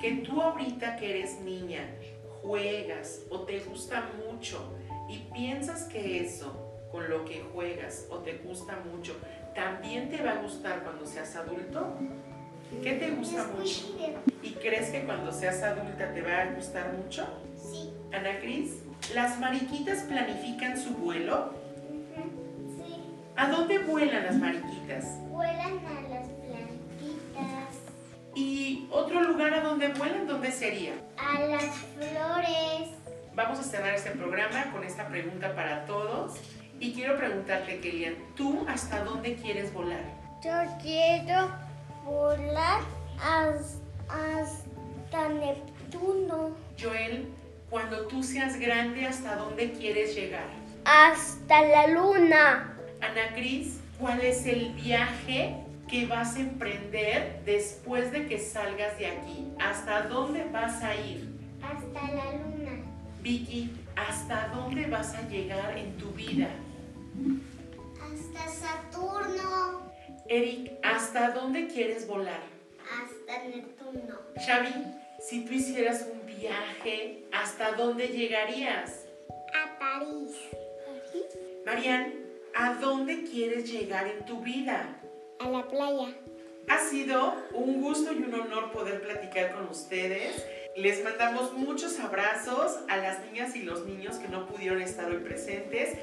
que 0.00 0.16
tú 0.16 0.42
ahorita 0.42 0.96
que 0.96 1.18
eres 1.18 1.40
niña 1.40 1.88
juegas 2.42 3.20
o 3.30 3.40
te 3.40 3.60
gusta 3.60 4.10
mucho 4.26 4.76
y 5.08 5.18
piensas 5.32 5.84
que 5.84 6.24
eso 6.24 6.69
con 6.90 7.08
lo 7.08 7.24
que 7.24 7.42
juegas 7.52 8.06
o 8.10 8.18
te 8.18 8.38
gusta 8.38 8.78
mucho 8.92 9.16
también 9.54 10.10
te 10.10 10.22
va 10.22 10.32
a 10.32 10.42
gustar 10.42 10.82
cuando 10.82 11.06
seas 11.06 11.34
adulto. 11.36 11.94
¿Qué 12.82 12.92
te 12.94 13.10
gusta 13.10 13.48
mucho? 13.48 13.96
¿Y 14.42 14.52
crees 14.52 14.90
que 14.90 15.02
cuando 15.02 15.32
seas 15.32 15.62
adulta 15.62 16.12
te 16.12 16.22
va 16.22 16.42
a 16.42 16.46
gustar 16.54 16.92
mucho? 16.92 17.26
Sí. 17.56 17.90
Ana 18.12 18.38
Cris, 18.38 18.82
¿las 19.14 19.38
mariquitas 19.40 20.04
planifican 20.04 20.80
su 20.80 20.90
vuelo? 20.90 21.52
Sí. 22.76 23.02
¿A 23.36 23.48
dónde 23.48 23.80
vuelan 23.80 24.24
las 24.24 24.36
mariquitas? 24.36 25.04
Vuelan 25.28 25.78
a 25.84 26.00
las 26.08 26.28
plantitas. 26.28 27.74
¿Y 28.34 28.86
otro 28.90 29.20
lugar 29.22 29.52
a 29.54 29.62
donde 29.62 29.88
vuelan? 29.88 30.28
¿Dónde 30.28 30.52
sería? 30.52 30.94
A 31.16 31.40
las 31.40 31.74
flores. 31.96 32.90
Vamos 33.34 33.58
a 33.58 33.62
cerrar 33.64 33.94
este 33.94 34.10
programa 34.12 34.70
con 34.72 34.84
esta 34.84 35.08
pregunta 35.08 35.54
para 35.54 35.86
todos. 35.86 36.38
Y 36.82 36.94
quiero 36.94 37.18
preguntarte, 37.18 37.78
Kellyan, 37.80 38.14
¿tú 38.34 38.64
hasta 38.66 39.04
dónde 39.04 39.34
quieres 39.34 39.70
volar? 39.74 40.00
Yo 40.42 40.50
quiero 40.80 41.50
volar 42.06 42.80
hasta 44.08 45.28
Neptuno. 45.28 46.56
Joel, 46.80 47.28
cuando 47.68 48.06
tú 48.06 48.22
seas 48.22 48.58
grande, 48.58 49.04
¿hasta 49.04 49.36
dónde 49.36 49.72
quieres 49.72 50.14
llegar? 50.14 50.46
Hasta 50.86 51.62
la 51.62 51.86
luna. 51.88 52.74
Ana 53.02 53.34
Cris, 53.34 53.78
¿cuál 53.98 54.22
es 54.22 54.46
el 54.46 54.72
viaje 54.72 55.56
que 55.86 56.06
vas 56.06 56.36
a 56.36 56.40
emprender 56.40 57.42
después 57.44 58.10
de 58.10 58.26
que 58.26 58.38
salgas 58.38 58.96
de 58.98 59.06
aquí? 59.06 59.48
¿Hasta 59.60 60.04
dónde 60.04 60.44
vas 60.50 60.82
a 60.82 60.94
ir? 60.94 61.28
Hasta 61.62 62.14
la 62.14 62.32
luna. 62.32 62.72
Vicky, 63.20 63.70
¿hasta 63.96 64.48
dónde 64.48 64.86
vas 64.86 65.14
a 65.14 65.28
llegar 65.28 65.76
en 65.76 65.94
tu 65.98 66.10
vida? 66.12 66.48
Hasta 68.00 68.48
Saturno. 68.48 69.92
Eric, 70.28 70.72
¿hasta 70.82 71.30
dónde 71.30 71.66
quieres 71.66 72.06
volar? 72.06 72.40
Hasta 72.80 73.48
Neptuno. 73.48 74.18
Xavi, 74.46 74.72
si 75.20 75.44
tú 75.44 75.52
hicieras 75.52 76.06
un 76.10 76.26
viaje, 76.26 77.24
¿hasta 77.32 77.72
dónde 77.72 78.08
llegarías? 78.08 79.06
A 79.54 79.78
París. 79.78 80.36
Marian, 81.66 82.14
¿a 82.54 82.74
dónde 82.74 83.24
quieres 83.24 83.70
llegar 83.70 84.06
en 84.06 84.24
tu 84.24 84.40
vida? 84.40 85.00
A 85.40 85.48
la 85.48 85.66
playa. 85.68 86.14
Ha 86.68 86.78
sido 86.78 87.34
un 87.52 87.80
gusto 87.80 88.12
y 88.12 88.18
un 88.18 88.34
honor 88.34 88.70
poder 88.72 89.02
platicar 89.02 89.52
con 89.52 89.68
ustedes. 89.68 90.44
Les 90.76 91.02
mandamos 91.02 91.52
muchos 91.54 91.98
abrazos 91.98 92.78
a 92.88 92.96
las 92.96 93.24
niñas 93.24 93.56
y 93.56 93.62
los 93.62 93.86
niños 93.86 94.16
que 94.16 94.28
no 94.28 94.46
pudieron 94.46 94.80
estar 94.80 95.10
hoy 95.10 95.18
presentes. 95.18 95.98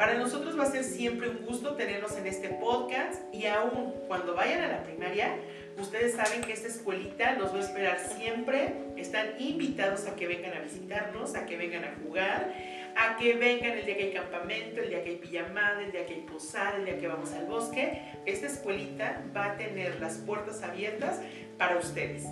Para 0.00 0.14
nosotros 0.14 0.58
va 0.58 0.62
a 0.62 0.70
ser 0.70 0.82
siempre 0.82 1.28
un 1.28 1.44
gusto 1.44 1.74
tenerlos 1.74 2.16
en 2.16 2.26
este 2.26 2.48
podcast 2.48 3.22
y 3.34 3.44
aún 3.44 3.92
cuando 4.08 4.34
vayan 4.34 4.62
a 4.62 4.68
la 4.68 4.82
primaria, 4.82 5.36
ustedes 5.78 6.14
saben 6.14 6.40
que 6.40 6.54
esta 6.54 6.68
escuelita 6.68 7.34
los 7.34 7.52
va 7.52 7.58
a 7.58 7.60
esperar 7.60 7.98
siempre. 8.16 8.76
Están 8.96 9.38
invitados 9.38 10.06
a 10.06 10.16
que 10.16 10.26
vengan 10.26 10.54
a 10.54 10.60
visitarnos, 10.60 11.34
a 11.34 11.44
que 11.44 11.58
vengan 11.58 11.84
a 11.84 11.94
jugar, 12.02 12.50
a 12.96 13.18
que 13.18 13.34
vengan 13.34 13.72
el 13.72 13.84
día 13.84 13.98
que 13.98 14.04
hay 14.04 14.12
campamento, 14.14 14.80
el 14.80 14.88
día 14.88 15.04
que 15.04 15.10
hay 15.10 15.16
pijamada, 15.16 15.82
el 15.82 15.92
día 15.92 16.06
que 16.06 16.14
hay 16.14 16.22
posada, 16.22 16.76
el 16.78 16.86
día 16.86 16.98
que 16.98 17.06
vamos 17.06 17.32
al 17.32 17.44
bosque. 17.44 18.00
Esta 18.24 18.46
escuelita 18.46 19.22
va 19.36 19.52
a 19.52 19.56
tener 19.58 20.00
las 20.00 20.14
puertas 20.16 20.62
abiertas 20.62 21.20
para 21.58 21.76
ustedes. 21.76 22.24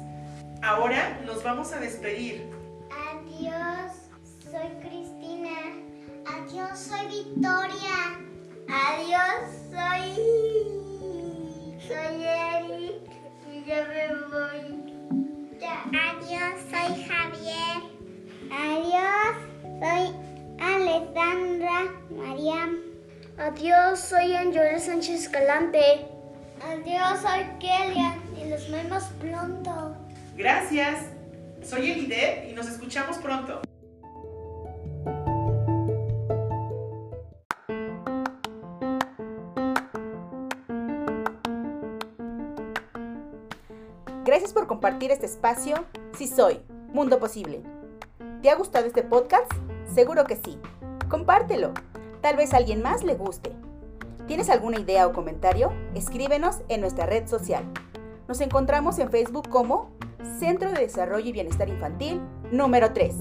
Ahora 0.63 1.21
nos 1.27 1.45
vamos 1.45 1.75
a 1.75 1.81
despedir. 1.81 2.49
Adiós, 2.91 3.93
soy 4.43 4.71
Cristina. 4.81 4.98
Adiós, 6.37 6.79
soy 6.79 7.07
Victoria. 7.09 8.19
Adiós, 8.69 9.49
soy. 9.71 10.15
Soy 11.81 12.23
Eric. 12.23 13.09
Y 13.51 13.65
ya 13.65 13.87
me 13.89 14.05
voy. 14.29 14.65
Ya. 15.59 15.85
Adiós, 15.87 16.61
soy 16.71 16.91
Javier. 17.05 17.79
Adiós, 18.51 19.37
soy 19.81 20.05
Alessandra 20.61 21.95
Mariam. 22.11 22.77
Adiós, 23.39 24.01
soy 24.01 24.35
Angela 24.35 24.79
Sánchez 24.79 25.23
Escalante. 25.23 26.07
Adiós, 26.61 27.21
soy 27.23 27.47
Kelia 27.59 28.19
y 28.37 28.49
nos 28.51 28.71
vemos 28.71 29.05
pronto. 29.19 29.97
Gracias. 30.37 31.07
Soy 31.63 31.91
Elide 31.91 32.49
y 32.51 32.55
nos 32.55 32.69
escuchamos 32.69 33.17
pronto. 33.19 33.63
Compartir 44.79 45.11
este 45.11 45.27
espacio. 45.27 45.75
Sí 46.17 46.29
soy, 46.29 46.61
Mundo 46.93 47.19
Posible. 47.19 47.65
¿Te 48.43 48.49
ha 48.49 48.55
gustado 48.55 48.87
este 48.87 49.03
podcast? 49.03 49.51
Seguro 49.93 50.23
que 50.23 50.37
sí. 50.37 50.57
Compártelo. 51.09 51.73
Tal 52.21 52.37
vez 52.37 52.55
a 52.55 52.59
alguien 52.59 52.81
más 52.81 53.03
le 53.03 53.17
guste. 53.17 53.51
¿Tienes 54.29 54.49
alguna 54.49 54.79
idea 54.79 55.09
o 55.09 55.13
comentario? 55.13 55.73
Escríbenos 55.97 56.61
en 56.69 56.81
nuestra 56.81 57.07
red 57.07 57.27
social. 57.27 57.65
Nos 58.29 58.41
encontramos 58.41 59.01
en 59.01 59.11
Facebook 59.11 59.49
como 59.49 59.91
Centro 60.39 60.71
de 60.71 60.83
Desarrollo 60.83 61.27
y 61.27 61.33
Bienestar 61.33 61.69
Infantil 61.69 62.21
número 62.53 62.93
3. 62.93 63.17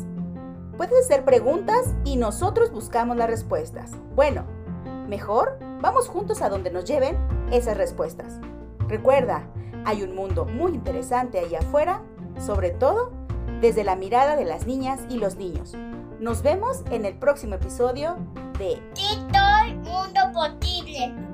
Puedes 0.77 1.05
hacer 1.05 1.25
preguntas 1.25 1.95
y 2.05 2.17
nosotros 2.17 2.71
buscamos 2.71 3.17
las 3.17 3.31
respuestas. 3.31 3.93
Bueno, 4.15 4.45
mejor 5.07 5.57
vamos 5.81 6.07
juntos 6.07 6.43
a 6.43 6.49
donde 6.49 6.69
nos 6.69 6.85
lleven 6.85 7.17
esas 7.51 7.77
respuestas. 7.77 8.39
Recuerda, 8.87 9.47
hay 9.85 10.03
un 10.03 10.15
mundo 10.15 10.45
muy 10.45 10.73
interesante 10.73 11.39
ahí 11.39 11.55
afuera, 11.55 12.03
sobre 12.45 12.71
todo 12.71 13.11
desde 13.61 13.83
la 13.83 13.95
mirada 13.95 14.35
de 14.35 14.45
las 14.45 14.67
niñas 14.67 15.01
y 15.09 15.17
los 15.17 15.35
niños. 15.35 15.75
Nos 16.19 16.41
vemos 16.41 16.83
en 16.91 17.05
el 17.05 17.15
próximo 17.15 17.55
episodio 17.55 18.17
de 18.57 18.81
Tito 18.93 19.39
Mundo 19.83 20.21
Posible. 20.33 21.26